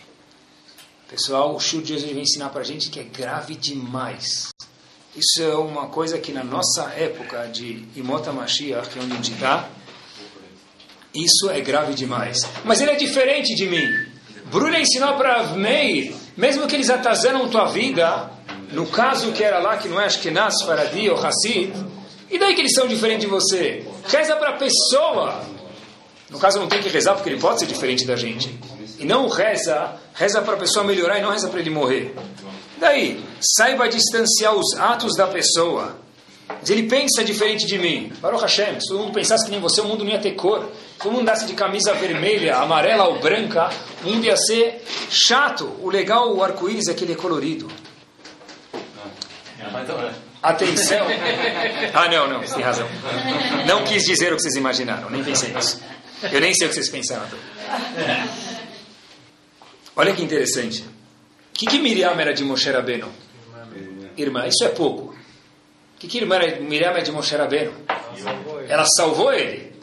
[1.10, 4.50] Pessoal, o Shur de hoje vai ensinar para a gente que é grave demais.
[5.16, 9.16] Isso é uma coisa que na nossa época de Imota Mashiach, que é onde a
[9.16, 9.70] gente está,
[11.16, 12.40] isso é grave demais.
[12.66, 13.88] Mas ele é diferente de mim.
[14.52, 18.30] Bruna ensinou para Avmeir, mesmo que eles atazanam tua vida,
[18.74, 21.72] no caso que era lá, que não é Ashkenaz, Faradi ou Hassid,
[22.30, 23.88] e daí que eles são diferentes de você?
[24.10, 25.42] Reza para a pessoa.
[26.30, 28.60] No caso, não tem que rezar, porque ele pode ser diferente da gente.
[29.00, 32.16] E não reza, reza para a pessoa melhorar e não reza para ele morrer.
[32.78, 35.98] Daí, saiba distanciar os atos da pessoa.
[36.48, 38.12] Mas ele pensa diferente de mim.
[38.22, 40.64] Baruch Hashem, se todo mundo pensasse que nem você, o mundo não ia ter cor.
[40.94, 43.70] Se todo mundo andasse de camisa vermelha, amarela ou branca,
[44.04, 45.66] o mundo ia ser chato.
[45.82, 47.68] O legal, o arco-íris é que ele é colorido.
[50.42, 51.06] Atenção.
[51.94, 52.88] Ah, não, não, você tem razão.
[53.68, 55.82] Não quis dizer o que vocês imaginaram, nem pensei nisso.
[56.32, 57.28] Eu nem sei o que vocês pensaram.
[59.98, 60.84] Olha que interessante.
[60.84, 60.88] O
[61.54, 63.12] que, que Miriam era de Moshe Rabbeinu?
[64.16, 65.06] Irmã, isso é pouco.
[65.06, 67.74] O que, que irmã Miriam é de Moshe Rabbeinu?
[68.70, 69.74] Ela salvou ele.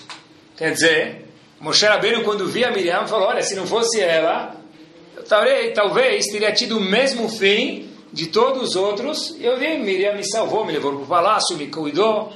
[0.57, 1.25] Quer dizer,
[1.59, 4.55] Moshe Rabbeinu, quando via Miriam, falou: Olha, se não fosse ela,
[5.29, 9.35] talvez, talvez teria tido o mesmo fim de todos os outros.
[9.41, 12.33] Eu vi, Miriam me salvou, me levou para o palácio, me cuidou.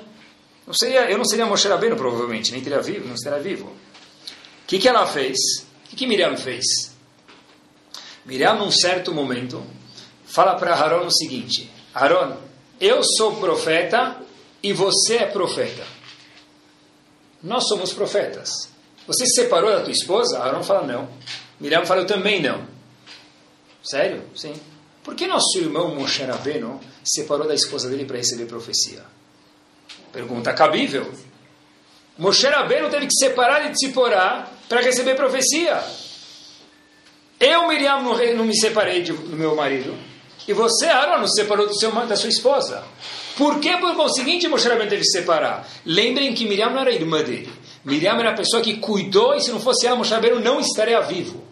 [0.67, 3.67] Não seria, eu não seria Moshe Rabbeinu, provavelmente, nem teria vivo, não estaria vivo.
[3.67, 5.37] O que, que ela fez?
[5.87, 6.88] O que, que Miriam fez?
[8.25, 9.63] Miriam, num certo momento,
[10.27, 12.37] fala para Haron o seguinte: Haron,
[12.81, 14.17] eu sou profeta
[14.63, 15.85] e você é profeta.
[17.43, 18.51] Nós somos profetas.
[19.07, 20.39] Você se separou da tua esposa?
[20.39, 21.09] Haron fala não.
[21.59, 22.67] Miriam fala eu também não.
[23.83, 24.23] Sério?
[24.37, 24.55] Sim.
[25.03, 29.03] Por que nosso irmão Moshe Rabbeinu se separou da esposa dele para receber profecia?
[30.13, 31.11] Pergunta cabível.
[32.19, 35.83] Moshe Rabbeinu teve que separar de Tziporá para receber profecia.
[37.41, 39.97] Eu, Miriam, não, não me separei de, do meu marido.
[40.47, 42.83] E você, Aaron, não se separou do seu, da sua esposa.
[43.37, 45.69] Por que, por conseguinte, Moshe Rabbeinu teve que se separar?
[45.85, 47.53] Lembrem que Miriam não era irmã dele.
[47.85, 51.01] Miriam era a pessoa que cuidou e se não fosse ela, Moshe Rabbeinu não estaria
[51.03, 51.45] vivo.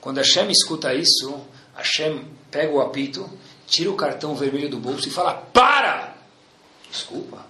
[0.00, 1.40] Quando Hashem escuta isso,
[1.74, 3.28] Hashem pega o apito,
[3.66, 6.14] tira o cartão vermelho do bolso e fala, para!
[6.88, 7.44] Desculpa.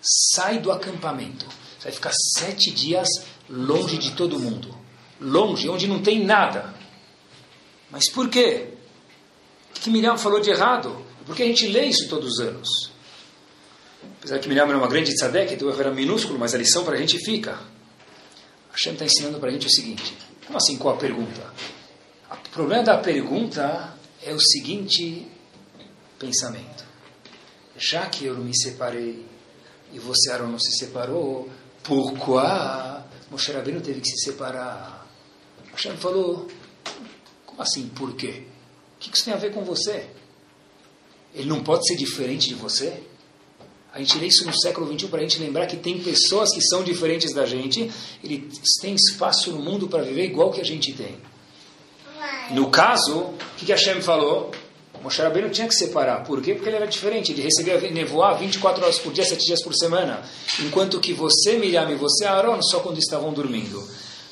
[0.00, 1.46] Sai do acampamento.
[1.78, 3.08] Você vai ficar sete dias
[3.48, 4.74] longe de todo mundo.
[5.20, 6.74] Longe, onde não tem nada.
[7.90, 8.68] Mas por quê?
[9.76, 11.04] O que Miriam falou de errado?
[11.26, 12.68] Porque a gente lê isso todos os anos.
[14.18, 16.98] Apesar que Miriam era uma grande tzadek, então era minúsculo, mas a lição para a
[16.98, 17.58] gente fica.
[18.72, 20.16] Hashem está ensinando para a gente o seguinte.
[20.46, 21.52] Como assim, qual a pergunta?
[22.30, 25.26] O problema da pergunta é o seguinte
[26.18, 26.84] pensamento.
[27.76, 29.24] Já que eu me separei
[29.92, 31.48] e você, Aaron, não se separou,
[31.82, 35.06] por qual Moshe Rabbeinu teve que se separar?
[35.72, 36.48] Hashem falou,
[37.60, 38.42] assim, por quê?
[38.96, 40.06] O que isso tem a ver com você?
[41.34, 43.02] Ele não pode ser diferente de você?
[43.92, 46.60] A gente lê isso no século XXI para a gente lembrar que tem pessoas que
[46.60, 47.90] são diferentes da gente,
[48.22, 51.16] eles têm espaço no mundo para viver igual que a gente tem.
[52.52, 54.50] No caso, o que, que Hashem falou?
[55.02, 56.24] Moshe Rabbeinu tinha que separar.
[56.24, 56.54] Por quê?
[56.54, 57.32] Porque ele era diferente.
[57.32, 60.22] Ele recebia nevoar 24 horas por dia, 7 dias por semana.
[60.60, 63.82] Enquanto que você, Miriam, e você, Aaron, só quando estavam dormindo.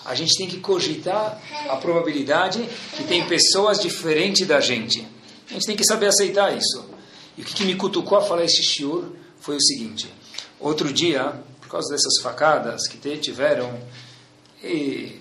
[0.09, 2.67] A gente tem que cogitar a probabilidade
[2.97, 5.07] que tem pessoas diferentes da gente.
[5.51, 6.83] A gente tem que saber aceitar isso.
[7.37, 9.05] E o que, me cutucou a falar esse shiur
[9.39, 10.11] foi o seguinte.
[10.59, 13.79] Outro dia, por causa dessas facadas que tiveram
[14.65, 15.21] e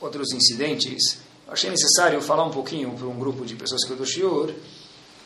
[0.00, 4.06] outros incidentes, achei necessário falar um pouquinho para um grupo de pessoas que eu dou
[4.06, 4.50] shiur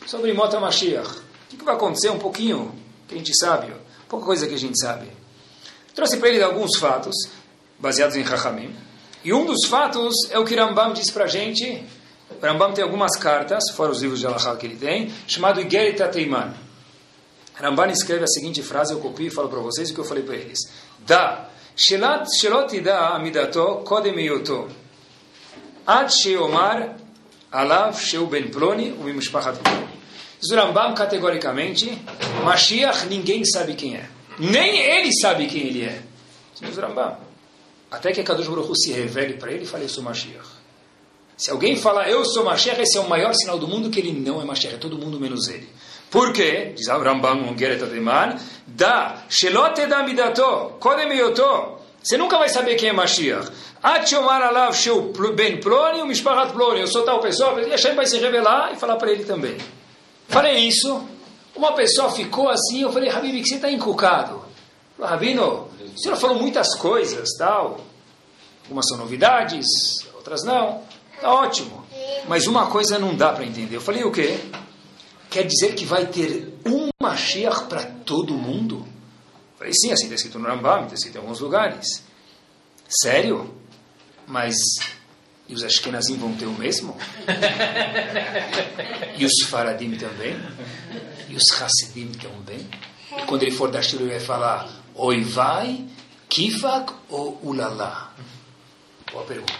[0.05, 1.17] sobre Mota Mashiach.
[1.53, 2.75] O que vai acontecer um pouquinho
[3.07, 3.73] que a gente sabe,
[4.09, 5.07] pouca coisa que a gente sabe.
[5.95, 7.15] Trouxe para ele alguns fatos
[7.81, 8.73] baseados em Chachamim.
[9.23, 11.83] E um dos fatos é o que Rambam diz para a gente.
[12.41, 16.53] Rambam tem algumas cartas, fora os livros de Allah que ele tem, chamado Igeret Ateiman.
[17.55, 20.23] Rambam escreve a seguinte frase, eu copio e falo para vocês o que eu falei
[20.23, 20.59] para eles.
[20.99, 24.69] Da, Shelot da amidato kodem yoto.
[25.85, 26.95] Ad sheomar
[27.51, 29.87] alav sheu ben ploni u mimishpachat ploni.
[30.39, 32.01] Diz o Rambam categoricamente,
[32.43, 34.09] Mashiach ninguém sabe quem é.
[34.39, 36.01] Nem ele sabe quem ele é.
[36.59, 37.30] Diz o Rambam.
[37.91, 40.47] Até que a Kadosh Baruch se revele para ele e fale, eu sou Mashiach.
[41.35, 44.13] Se alguém falar, eu sou Mashiach, esse é o maior sinal do mundo que ele
[44.13, 45.67] não é Mashiach, é todo mundo menos ele.
[46.09, 46.73] Por quê?
[46.75, 51.81] Diz o Rambam, Ungeret Ademan, da, Shelote da midato, yoto.
[52.01, 53.51] Você nunca vai saber quem é Mashiach.
[53.83, 56.81] Atchomar alav sheu ben ploni, o mishpachat ploni.
[56.81, 59.57] Eu sou tal pessoa, e Hashem vai se revelar e falar para ele também.
[60.27, 61.03] Falei isso,
[61.55, 64.50] uma pessoa ficou assim, eu falei, Habib, que você está encucado?
[65.05, 67.81] Rabino, o senhor falou muitas coisas, tal.
[68.63, 69.65] Algumas são novidades,
[70.13, 70.83] outras não.
[71.19, 71.85] Tá ótimo.
[72.27, 73.75] Mas uma coisa não dá para entender.
[73.75, 74.39] Eu falei, o quê?
[75.29, 78.85] Quer dizer que vai ter um Mashiach para todo mundo?
[79.53, 82.03] Eu falei, sim, assim está escrito no Rambam, está escrito em alguns lugares.
[82.87, 83.53] Sério?
[84.27, 84.55] Mas
[85.51, 86.95] e os Ashkenazim vão ter o mesmo?
[89.17, 90.33] e os Faradim também?
[91.27, 92.65] E os Hassidim também?
[93.17, 95.85] E quando ele for dar Shiru, ele vai falar Oi vai,
[96.27, 98.13] Kifak ou Ulala?
[99.11, 99.53] Boa pergunta.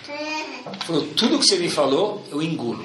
[0.86, 2.84] Falou, tudo que você me falou, eu engulo.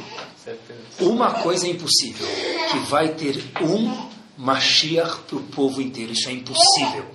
[1.00, 2.26] Uma coisa é impossível,
[2.70, 6.12] que vai ter um Mashiach para o povo inteiro.
[6.12, 7.06] Isso é impossível.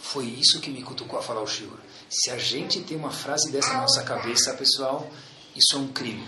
[0.00, 1.78] Foi isso que me cutucou a falar o Shiur.
[2.08, 5.08] Se a gente tem uma frase dessa na nossa cabeça, pessoal,
[5.56, 6.26] isso é um crime.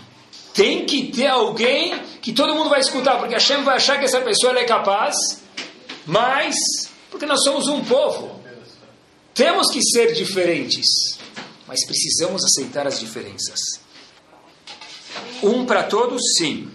[0.53, 4.05] Tem que ter alguém que todo mundo vai escutar, porque a Shem vai achar que
[4.05, 5.15] essa pessoa é capaz,
[6.05, 6.55] mas
[7.09, 8.41] porque nós somos um povo.
[9.33, 11.17] Temos que ser diferentes,
[11.67, 13.59] mas precisamos aceitar as diferenças.
[15.43, 16.69] Um para todos, sim.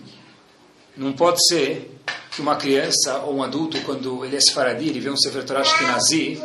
[0.96, 1.98] Não pode ser
[2.30, 5.60] que uma criança ou um adulto, quando ele é sefaradi, ele vê um Sefer Torah
[5.60, 6.42] Ashkenazi,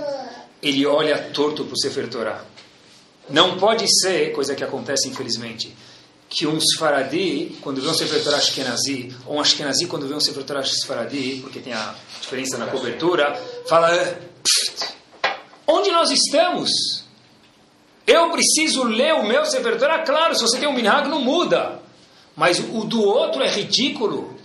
[0.62, 2.46] ele olha torto para o Sefer Torah.
[3.30, 5.76] Não pode ser, coisa que acontece infelizmente,
[6.30, 10.20] que um Sfaradi, quando vê um Sefer Torah Ashkenazi, ou um Ashkenazi, quando vê um
[10.20, 14.20] Sefer Torah Sfaradi, porque tem a diferença na cobertura, fala:
[15.68, 16.72] onde nós estamos?
[18.08, 21.82] Eu preciso ler o meu Sefer Torah, claro, se você tem um minhag, não muda.
[22.36, 24.36] Mas o do outro é ridículo.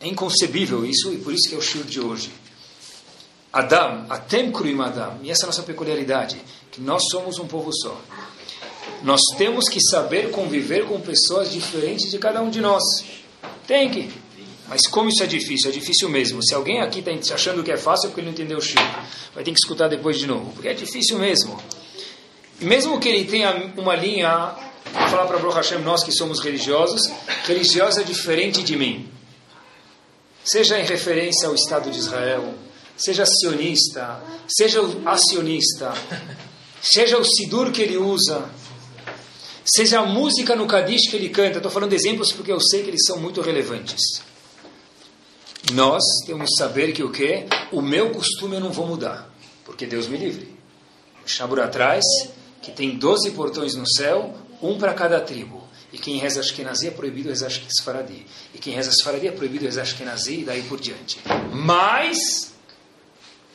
[0.00, 2.32] É inconcebível isso, e por isso que é o shiur de hoje.
[3.52, 7.70] Adam, Atem Kruim Adam, e essa é a nossa peculiaridade, que nós somos um povo
[7.72, 7.96] só.
[9.02, 12.82] Nós temos que saber conviver com pessoas diferentes de cada um de nós.
[13.66, 14.12] Tem que.
[14.68, 15.70] Mas como isso é difícil?
[15.70, 16.44] É difícil mesmo.
[16.44, 18.84] Se alguém aqui está achando que é fácil, é porque ele não entendeu o shiur.
[19.34, 21.58] Vai ter que escutar depois de novo, porque é difícil mesmo.
[22.60, 24.54] Mesmo que ele tenha uma linha,
[24.92, 27.02] vou falar para Baruch Hashem, nós que somos religiosos,
[27.46, 29.08] religiosa é diferente de mim.
[30.44, 32.54] Seja em referência ao Estado de Israel,
[32.96, 35.94] seja sionista, seja acionista,
[36.82, 38.50] seja o sidur que ele usa,
[39.64, 41.58] seja a música no Kadish que ele canta.
[41.58, 44.00] Estou falando de exemplos porque eu sei que eles são muito relevantes.
[45.72, 47.46] Nós temos que saber que o que?
[47.72, 49.28] O meu costume eu não vou mudar,
[49.64, 50.56] porque Deus me livre.
[51.24, 52.04] O atrás,
[52.62, 55.62] que tem 12 portões no céu, um para cada tribo.
[55.92, 58.26] E quem reza Ashkenazi é proibido rezar Sfaradi.
[58.54, 61.18] E quem reza Sfaradi é proibido rezar Ashkenazi e daí por diante.
[61.52, 62.52] Mas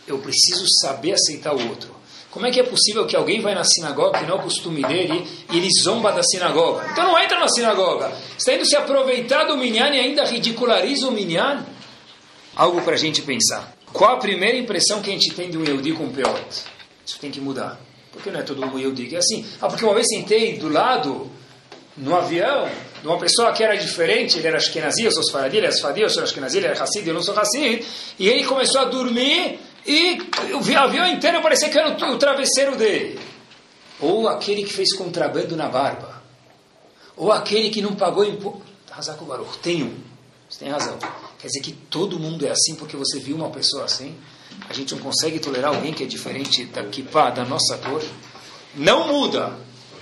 [0.07, 1.95] eu preciso saber aceitar o outro.
[2.29, 4.81] Como é que é possível que alguém vai na sinagoga, que não é o costume
[4.83, 6.87] dele, e ele zomba da sinagoga?
[6.91, 8.11] Então não entra na sinagoga.
[8.35, 11.63] Está indo se aproveitar do minyan e ainda ridiculariza o minyan?
[12.55, 13.75] Algo para a gente pensar.
[13.91, 16.63] Qual a primeira impressão que a gente tem de um Yehudi com o Peot?
[17.05, 17.79] Isso tem que mudar.
[18.11, 19.45] Porque não é todo mundo Yehudi que é assim.
[19.61, 21.29] Ah, porque uma vez sentei do lado,
[21.97, 22.69] no avião,
[23.01, 26.01] de uma pessoa que era diferente, ele era Ashkenazi, eu sou Sfaradi, ele era Sfaradi,
[26.01, 27.85] eu sou Ashkenazi, ele era Hassid, eu não sou Hassid,
[28.17, 30.17] e ele começou a dormir e
[30.53, 33.19] o avião inteiro parecia que era o, travesseiro dele.
[33.99, 36.21] Ou aquele que fez contrabando na barba.
[37.15, 38.61] Ou aquele que não pagou imposto.
[39.27, 39.97] Baruch, tem um.
[40.49, 40.97] Você tem razão.
[41.43, 44.15] Quer dizer que todo mundo é assim porque você viu uma pessoa assim?
[44.69, 46.83] A gente não consegue tolerar alguém que é diferente da
[47.31, 48.01] da nossa cor?
[48.73, 49.59] Não muda,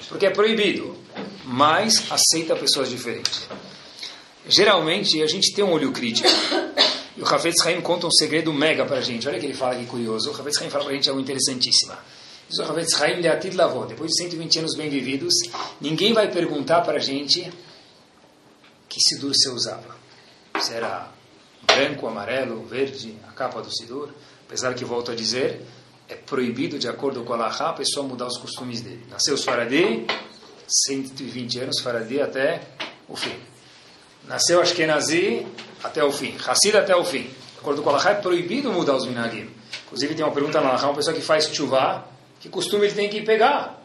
[0.08, 0.96] porque é proibido.
[1.44, 3.48] Mas aceita pessoas diferentes.
[4.48, 6.30] Geralmente a gente tem um olho crítico.
[7.18, 9.28] E o Hafetz Haim conta um segredo mega para a gente.
[9.28, 10.30] Olha que ele fala aqui curioso.
[10.30, 11.94] O Hafetz Haim fala para a gente algo interessantíssimo.
[12.48, 13.86] Diz o Hafetz Haim Leatid Lavô.
[13.86, 15.34] Depois de 120 anos bem vividos,
[15.82, 17.52] ninguém vai perguntar para a gente
[18.88, 19.98] que Sidur você usava.
[20.60, 21.20] Se era
[21.74, 24.10] branco, amarelo, verde, a capa do Sidur.
[24.46, 25.62] Apesar que, volto a dizer,
[26.10, 29.06] é proibido, de acordo com a Laha, a pessoa mudar os costumes dele.
[29.10, 30.06] Nasceu Faradi,
[30.68, 32.62] 120 anos Faradi até
[33.08, 33.36] o fim.
[34.28, 35.48] Nasceu Ashkenazi
[35.84, 36.36] até o fim.
[36.46, 37.24] Hassid até o fim.
[37.24, 39.50] De acordo com a Laha, é proibido mudar os minagim.
[39.86, 42.06] Inclusive, tem uma pergunta na Laha, uma pessoa que faz chuvá,
[42.40, 43.82] que costume ele tem que pegar?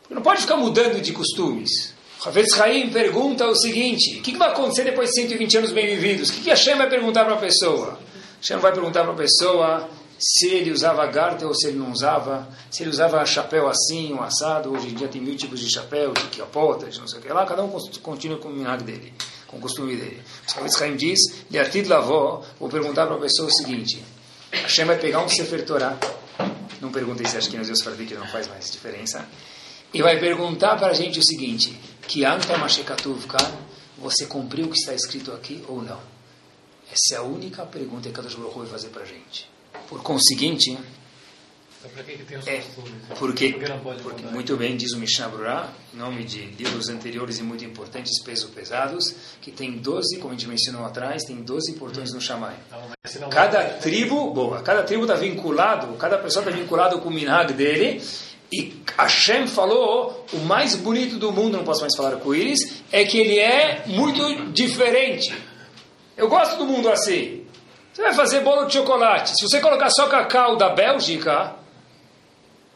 [0.00, 1.94] Porque não pode ficar mudando de costumes.
[2.24, 6.30] Havetz Haim pergunta o seguinte: o que, vai acontecer depois de 120 anos bem vividos?
[6.30, 7.98] O que, que Hashem vai perguntar para a pessoa?
[8.40, 9.88] Hashem vai perguntar para a pessoa
[10.18, 14.22] se ele usava garta ou se ele não usava, se ele usava chapéu assim, um
[14.22, 14.72] assado.
[14.72, 17.46] Hoje em dia tem mil tipos de chapéu, de de não sei o que lá.
[17.46, 17.70] Cada um
[18.02, 19.12] continua com o minhag dele
[19.48, 20.22] com o costume dele.
[20.54, 21.18] O Havetz Haim diz,
[21.50, 24.02] Leartid Lavó, vou perguntar para a pessoa o seguinte,
[24.52, 25.98] Hashem vai pegar um Sefer Torah,
[26.80, 29.26] não perguntei se acho que nos Deus que não faz mais diferença,
[29.92, 31.78] e vai perguntar para a gente o seguinte,
[32.08, 33.52] que anta mashekatuv kan,
[33.98, 36.00] você cumpriu o que está escrito aqui ou não?
[36.90, 39.48] Essa é a única pergunta que Kadosh Baruch vai fazer para a gente.
[39.88, 40.78] Por conseguinte,
[41.84, 42.92] os é, costumes?
[43.18, 43.56] porque,
[44.02, 48.48] porque muito bem diz o Mishnah Brurah, nome de livros anteriores e muito importantes, peso
[48.48, 52.56] pesados, que tem 12, como a gente mencionou atrás, tem 12 portões no Shammai.
[53.30, 58.02] Cada tribo, boa, cada tribo está vinculado, cada pessoa está vinculado com o minhag dele.
[58.52, 63.04] E Hashem falou, o mais bonito do mundo, não posso mais falar com eles, é
[63.04, 65.34] que ele é muito diferente.
[66.16, 67.46] Eu gosto do mundo assim.
[67.92, 69.30] Você vai fazer bolo de chocolate.
[69.36, 71.56] Se você colocar só cacau da Bélgica,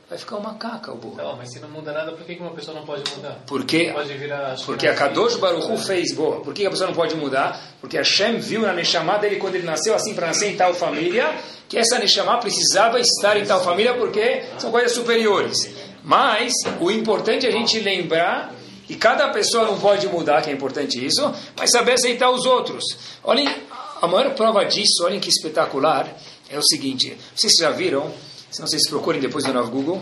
[0.08, 1.16] vai ficar uma caca o bolo.
[1.16, 3.38] Não, mas se não muda nada, por que, uma pessoa não pode mudar?
[3.46, 3.90] Por quê?
[3.94, 6.40] Pode virar Porque a Kadosh Baruch Hu fez boa.
[6.40, 7.58] Por que a pessoa não pode mudar?
[7.80, 11.34] Porque Hashem viu na Neshama dele quando ele nasceu assim para nascer em tal família,
[11.72, 15.70] que essa Neshama precisava estar em tal família porque são coisas superiores.
[16.04, 18.54] Mas o importante é a gente lembrar
[18.86, 22.84] que cada pessoa não pode mudar, que é importante isso, mas saber aceitar os outros.
[23.24, 23.48] Olhem,
[24.02, 26.14] a maior prova disso, olhem que espetacular,
[26.50, 28.12] é o seguinte, vocês já viram,
[28.50, 29.98] se não vocês procurem depois no Google,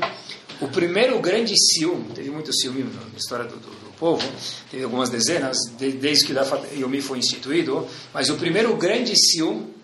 [0.61, 4.29] o primeiro grande ciúme, teve muito ciúme na história do, do, do povo,
[4.73, 9.15] teve algumas dezenas, de, desde que o Dafat Yomi foi instituído, mas o primeiro grande
[9.17, 9.79] ciúme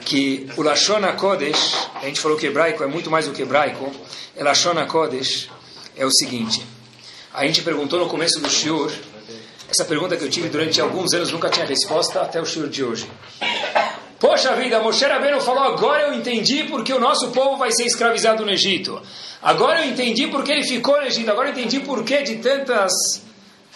[0.04, 3.90] que o Lashon HaKodesh, a gente falou que hebraico é muito mais do que hebraico,
[4.36, 5.48] é Lashon HaKodesh
[5.96, 6.64] é o seguinte.
[7.32, 8.90] A gente perguntou no começo do Shiur,
[9.68, 12.82] essa pergunta que eu tive durante alguns anos, nunca tinha resposta até o Shiur de
[12.82, 13.08] hoje.
[14.18, 18.44] Poxa vida, Moshe Rabbeinu falou, agora eu entendi porque o nosso povo vai ser escravizado
[18.44, 19.00] no Egito.
[19.42, 21.30] Agora eu entendi porque ele ficou no Egito.
[21.30, 22.92] Agora eu entendi por que de tantas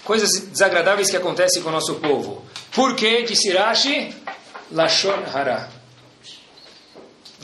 [0.04, 2.44] coisas desagradáveis que acontecem com o nosso povo.
[2.72, 4.14] Por que, disse Rashi,
[4.70, 5.73] Lashon Hara.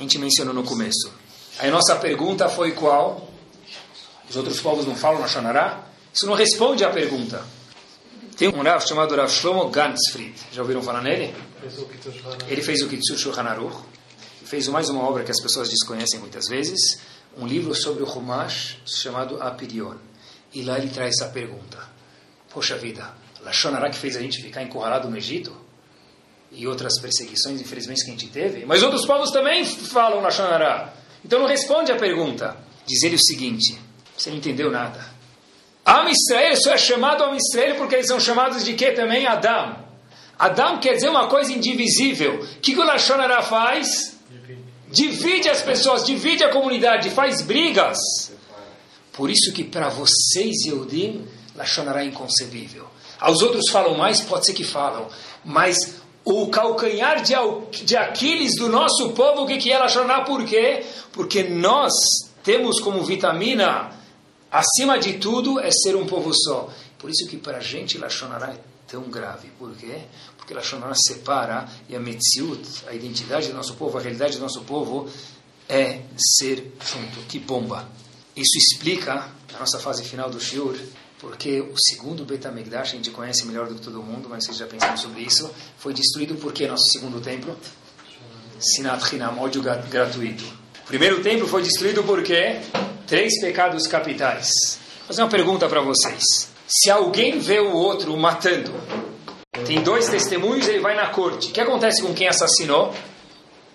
[0.01, 1.13] A gente mencionou no começo.
[1.59, 3.29] Aí a nossa pergunta foi qual?
[4.31, 5.85] Os outros povos não falam Lashon Hara?
[6.11, 7.45] Isso não responde à pergunta.
[8.35, 10.35] Tem um Rav chamado Rav Shlomo Ganzfried.
[10.53, 11.35] Já ouviram falar nele?
[12.49, 13.77] Ele fez o Kitsur Shulchan Aruch.
[14.43, 16.99] Fez mais uma obra que as pessoas desconhecem muitas vezes.
[17.37, 19.97] Um livro sobre o Humash chamado Apirion.
[20.55, 21.77] E lá ele traz essa pergunta.
[22.49, 25.55] Poxa vida, Lashon Hara que fez a gente ficar encurralado no Egito?
[26.53, 28.67] E outras perseguições, infelizmente, que a gente teve?
[28.67, 30.93] Mas outros povos também falam Lashon Hara.
[31.25, 32.57] Então não responde a pergunta.
[32.87, 33.79] Diz ele o seguinte.
[34.17, 35.05] Você não entendeu nada.
[35.85, 39.27] Am Israel só é chamado Am Israel porque eles são chamados de quê também?
[39.27, 39.77] Adam.
[40.39, 42.41] Adam quer dizer uma coisa indivisível.
[42.41, 44.17] O que, o Lashon Hara faz?
[44.89, 47.99] Divide as pessoas, divide a comunidade, faz brigas.
[49.13, 52.89] Por isso que para vocês, Yehudim, Lashon Hara é inconcebível.
[53.21, 55.09] Aos outros falam mais, pode ser que falam.
[55.45, 57.35] Mas o calcanhar de,
[57.85, 60.25] de Aquiles do nosso povo, o que, que é Lashon Hara?
[60.25, 60.85] Por quê?
[61.13, 61.93] Porque nós
[62.43, 63.91] temos como vitamina,
[64.51, 66.69] acima de tudo, é ser um povo só.
[66.99, 69.49] Por isso que para a gente Lashon Hara é tão grave.
[69.59, 70.03] Por quê?
[70.37, 74.43] Porque Lashon Hara separa e a Metziut, a identidade do nosso povo, a realidade do
[74.43, 75.09] nosso povo,
[75.69, 77.21] é ser junto.
[77.29, 77.89] Que bomba!
[78.37, 80.77] Isso explica, na nossa fase final do Shiur,
[81.21, 84.67] porque o segundo Betamigdash, a gente conhece melhor do que todo mundo, mas vocês já
[84.67, 87.55] pensaram sobre isso, foi destruído por que nosso segundo templo?
[88.59, 90.45] Sinat Hinam, ódio gratuito.
[90.83, 92.61] O primeiro templo foi destruído por quê?
[93.07, 94.49] Três pecados capitais.
[94.99, 96.49] Vou fazer uma pergunta para vocês.
[96.67, 98.73] Se alguém vê o outro matando,
[99.67, 101.51] tem dois testemunhos, ele vai na corte.
[101.51, 102.95] O que acontece com quem assassinou?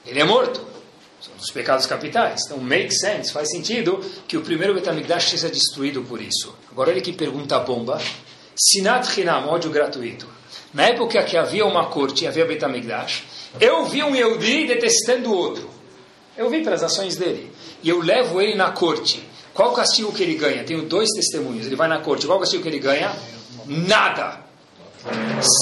[0.06, 0.66] Ele é morto.
[1.26, 2.42] São os pecados capitais.
[2.46, 6.56] Então, make sense, faz sentido que o primeiro Betamigdash seja destruído por isso.
[6.72, 8.00] Agora ele que pergunta a bomba.
[8.56, 10.28] Sinat Hinam, ódio gratuito.
[10.72, 13.24] Na época que havia uma corte, havia Betamigdash,
[13.60, 15.70] eu vi um Yehudi detestando o outro.
[16.38, 17.52] Eu vi pelas ações dele.
[17.82, 19.28] E eu levo ele na corte.
[19.54, 20.64] Qual castigo que ele ganha?
[20.64, 21.66] Tenho dois testemunhos.
[21.66, 22.28] Ele vai na corte.
[22.28, 23.16] Qual castigo que ele ganha?
[23.66, 24.42] Nada.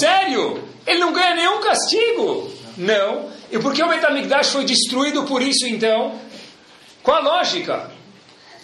[0.02, 0.62] Sério?
[0.86, 2.52] Ele não ganha nenhum castigo?
[2.76, 3.30] Não.
[3.54, 6.20] E por que o Betamigdash foi destruído por isso então?
[7.04, 7.92] Qual a lógica?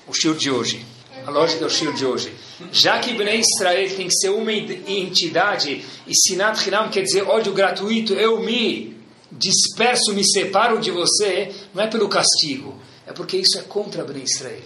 [0.07, 0.83] O Shir de hoje.
[1.27, 2.33] A lógica do Shir de hoje.
[2.71, 7.53] Já que Bnei Israel tem que ser uma entidade, e Sinat Hinam quer dizer ódio
[7.53, 8.97] gratuito, eu me
[9.31, 14.23] disperso, me separo de você, não é pelo castigo, é porque isso é contra Bnei
[14.23, 14.63] Israel.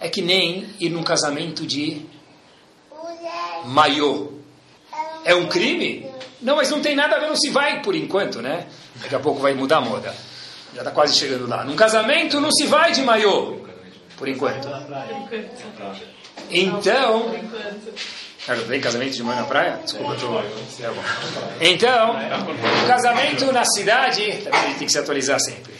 [0.00, 2.00] É que nem ir num casamento de
[3.66, 4.32] maiô.
[5.22, 6.06] É um crime?
[6.40, 8.66] Não, mas não tem nada a ver, não se vai por enquanto, né?
[9.02, 10.14] Daqui a pouco vai mudar a moda.
[10.74, 11.64] Já está quase chegando lá.
[11.64, 13.58] Num casamento não se vai de maiô,
[14.16, 14.68] por enquanto.
[16.50, 17.34] Então.
[18.46, 19.80] Cara, tem casamento de maiô na praia?
[19.84, 20.42] Desculpa, eu tô...
[21.60, 22.16] Então,
[22.82, 25.74] o casamento na cidade, também tem que se atualizar sempre.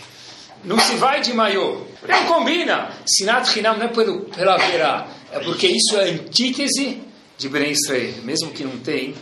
[0.63, 1.87] Não se vai de maiô.
[2.07, 2.91] Não combina.
[3.07, 5.07] Sinat Hinam não é pela verá.
[5.33, 7.01] É porque isso é antítese
[7.39, 8.15] de Ben Israel.
[8.25, 9.15] Mesmo que não tem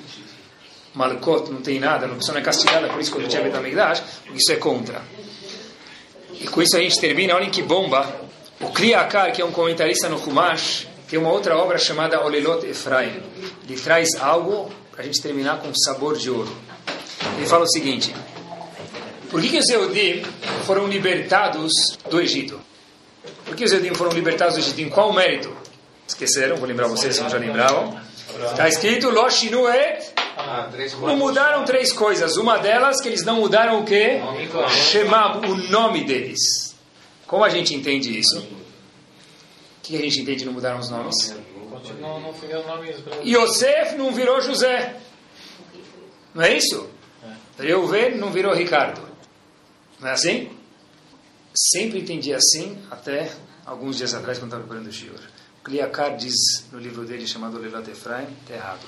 [0.98, 4.02] Malkot, não tem nada, a pessoa não é castigada por isso quando tinha Betamigdash,
[4.34, 5.00] isso é contra.
[6.32, 8.04] E com isso a gente termina, olhem que bomba.
[8.60, 13.22] O Kriakar, que é um comentarista no Humash, tem uma outra obra chamada Olelot Efraim.
[13.64, 16.52] Ele traz algo para a gente terminar com sabor de ouro.
[17.36, 18.12] Ele fala o seguinte:
[19.30, 20.24] Por que, que os Eudim
[20.66, 21.72] foram libertados
[22.10, 22.60] do Egito?
[23.44, 24.80] Por que os Eudim foram libertados do Egito?
[24.80, 25.56] Em qual mérito?
[26.08, 26.56] Esqueceram?
[26.56, 28.00] Vou lembrar vocês se não já lembravam.
[28.50, 29.68] Está escrito Loshinu
[31.00, 32.36] não mudaram três coisas.
[32.36, 34.20] Uma delas que eles não mudaram o quê?
[34.70, 36.76] Shemam, o nome deles.
[37.26, 38.38] Como a gente entende isso?
[38.38, 41.34] O que a gente entende não mudaram os nomes?
[43.24, 44.96] Yosef não virou José.
[46.34, 46.88] Não é isso?
[47.58, 49.00] Reuven não virou Ricardo.
[50.00, 50.50] Não é assim?
[51.54, 53.32] Sempre entendi assim, até
[53.66, 55.20] alguns dias atrás, quando estava preparando o Shiur.
[55.64, 56.34] Kliakar diz
[56.70, 58.86] no livro dele chamado Levat Efraim, está errado.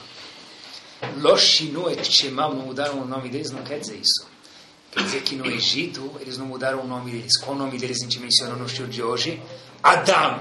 [1.19, 4.29] Loshinu et Shemam, não mudaram o nome deles, não quer dizer isso.
[4.93, 7.39] Quer dizer que no Egito eles não mudaram o nome deles.
[7.39, 9.41] Qual o nome deles a gente mencionou no estilo de hoje?
[9.83, 10.41] Adam.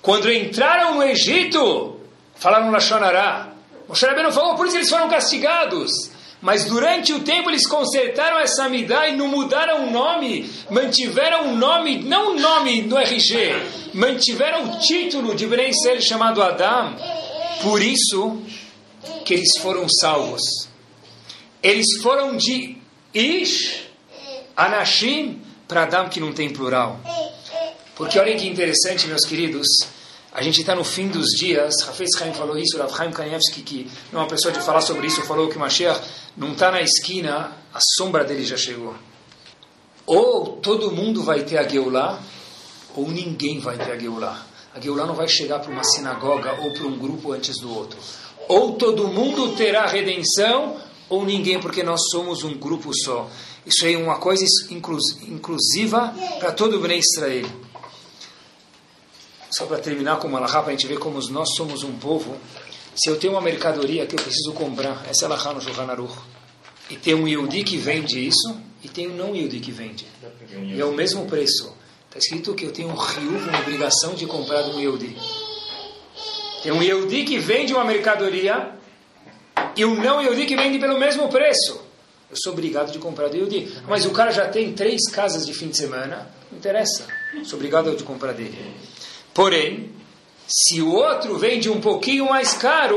[0.00, 2.00] Quando entraram no Egito,
[2.34, 3.52] falaram Lashonará.
[3.88, 6.10] Moshe não falou, por isso eles foram castigados.
[6.40, 11.56] Mas durante o tempo eles consertaram essa amidá e não mudaram o nome, mantiveram o
[11.56, 13.54] nome, não o nome do RG,
[13.94, 16.96] mantiveram o título de Bnei chamado Adam.
[17.62, 18.42] Por isso,
[19.24, 20.42] que eles foram salvos.
[21.62, 22.76] Eles foram de
[23.14, 23.84] Ish,
[24.56, 27.00] Anashim, para Adam, que não tem plural.
[27.94, 29.66] Porque olhem que interessante, meus queridos,
[30.32, 33.90] a gente está no fim dos dias, Rafez Chaim falou isso, Rav Chaim Kanievski, que
[34.10, 36.00] não é uma pessoa de falar sobre isso, falou que Mashiach
[36.36, 38.94] não está na esquina, a sombra dele já chegou.
[40.06, 42.18] Ou todo mundo vai ter a Geulah,
[42.96, 44.46] ou ninguém vai ter a Geulah.
[44.74, 47.98] A Geulah não vai chegar para uma sinagoga ou para um grupo antes do outro.
[48.48, 50.76] Ou todo mundo terá redenção,
[51.08, 53.28] ou ninguém, porque nós somos um grupo só.
[53.64, 57.46] Isso é uma coisa inclusiva para todo o Bnei Israel.
[59.50, 62.36] Só para terminar com uma lahá, para a gente ver como nós somos um povo.
[62.94, 66.08] Se eu tenho uma mercadoria que eu preciso comprar, essa é no Shulchan.
[66.90, 70.06] E tem um Yehudi que vende isso, e tem um não Yehudi que vende.
[70.74, 71.74] E é o mesmo preço.
[72.06, 75.16] Está escrito que eu tenho um rio, uma obrigação de comprar do Yehudi.
[76.62, 78.70] Tem um Yehudi que vende uma mercadoria
[79.76, 81.80] e um não Yehudi que vende pelo mesmo preço.
[82.30, 83.72] Eu sou obrigado de comprar do Yehudi.
[83.88, 87.06] Mas o cara já tem três casas de fim de semana, não interessa.
[87.44, 88.56] Sou obrigado de comprar dele.
[89.34, 89.90] Porém,
[90.46, 92.96] se o outro vende um pouquinho mais caro,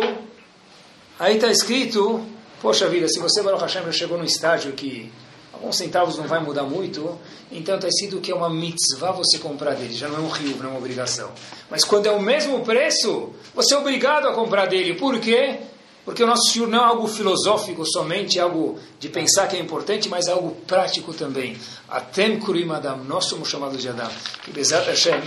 [1.20, 2.24] aí está escrito,
[2.61, 5.11] poxa vida, se você, Baruch Hashem, já chegou no estágio que
[5.56, 7.18] alguns centavos não vai mudar muito,
[7.51, 10.58] então está escrito que é uma mitzvah você comprar dele, já não é um rio,
[10.58, 11.32] não é uma obrigação.
[11.70, 14.93] Mas quando é o mesmo preço, você é obrigado a comprar dele.
[14.95, 15.60] Por quê?
[16.06, 20.08] Porque o nosso Senhor não é algo filosófico somente, algo de pensar que é importante,
[20.08, 21.58] mas é algo prático também.
[21.89, 24.12] Atem Kurim Adam, nós somos chamados de Adam.
[24.43, 25.20] Que Bezat Hashem,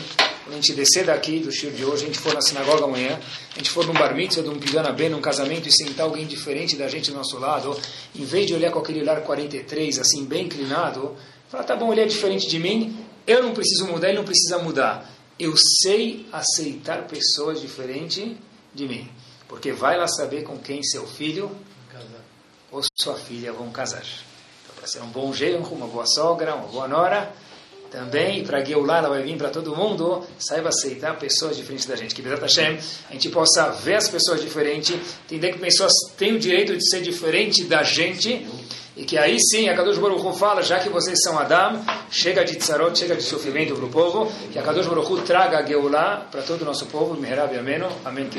[0.45, 3.19] quando a gente descer daqui do Shir de hoje, a gente for na sinagoga amanhã,
[3.57, 6.25] a gente for num bar mitzvah, de um pigana bem, num casamento e sentar alguém
[6.27, 7.77] diferente da gente do nosso lado,
[8.15, 11.17] em vez de olhar com aquele olhar 43, assim, bem inclinado,
[11.49, 14.59] falar, tá bom, ele é diferente de mim, eu não preciso mudar, ele não precisa
[14.59, 15.13] mudar.
[15.37, 18.33] Eu sei aceitar pessoas diferentes
[18.73, 19.09] de mim.
[19.49, 21.51] Porque vai lá saber com quem seu filho
[22.71, 24.03] ou sua filha vão casar.
[24.03, 27.33] Então, para ser um bom genro, uma boa sogra, uma boa nora,
[27.91, 32.15] também, para Geulah, ela vai vir para todo mundo, saiba aceitar pessoas diferentes da gente.
[32.15, 32.79] Que Bezat Hashem,
[33.09, 34.95] a gente possa ver as pessoas diferentes,
[35.25, 38.47] entender que pessoas têm o direito de ser diferente da gente,
[38.97, 42.45] e que aí sim, a Kadosh Baruch Hu fala, já que vocês são Adam, chega
[42.45, 45.65] de tzarot, chega de sofrimento para o povo, que a Kadosh Baruch Hu traga a
[45.65, 48.39] Geulah para todo o nosso povo, Meherab Ameno, Amém, que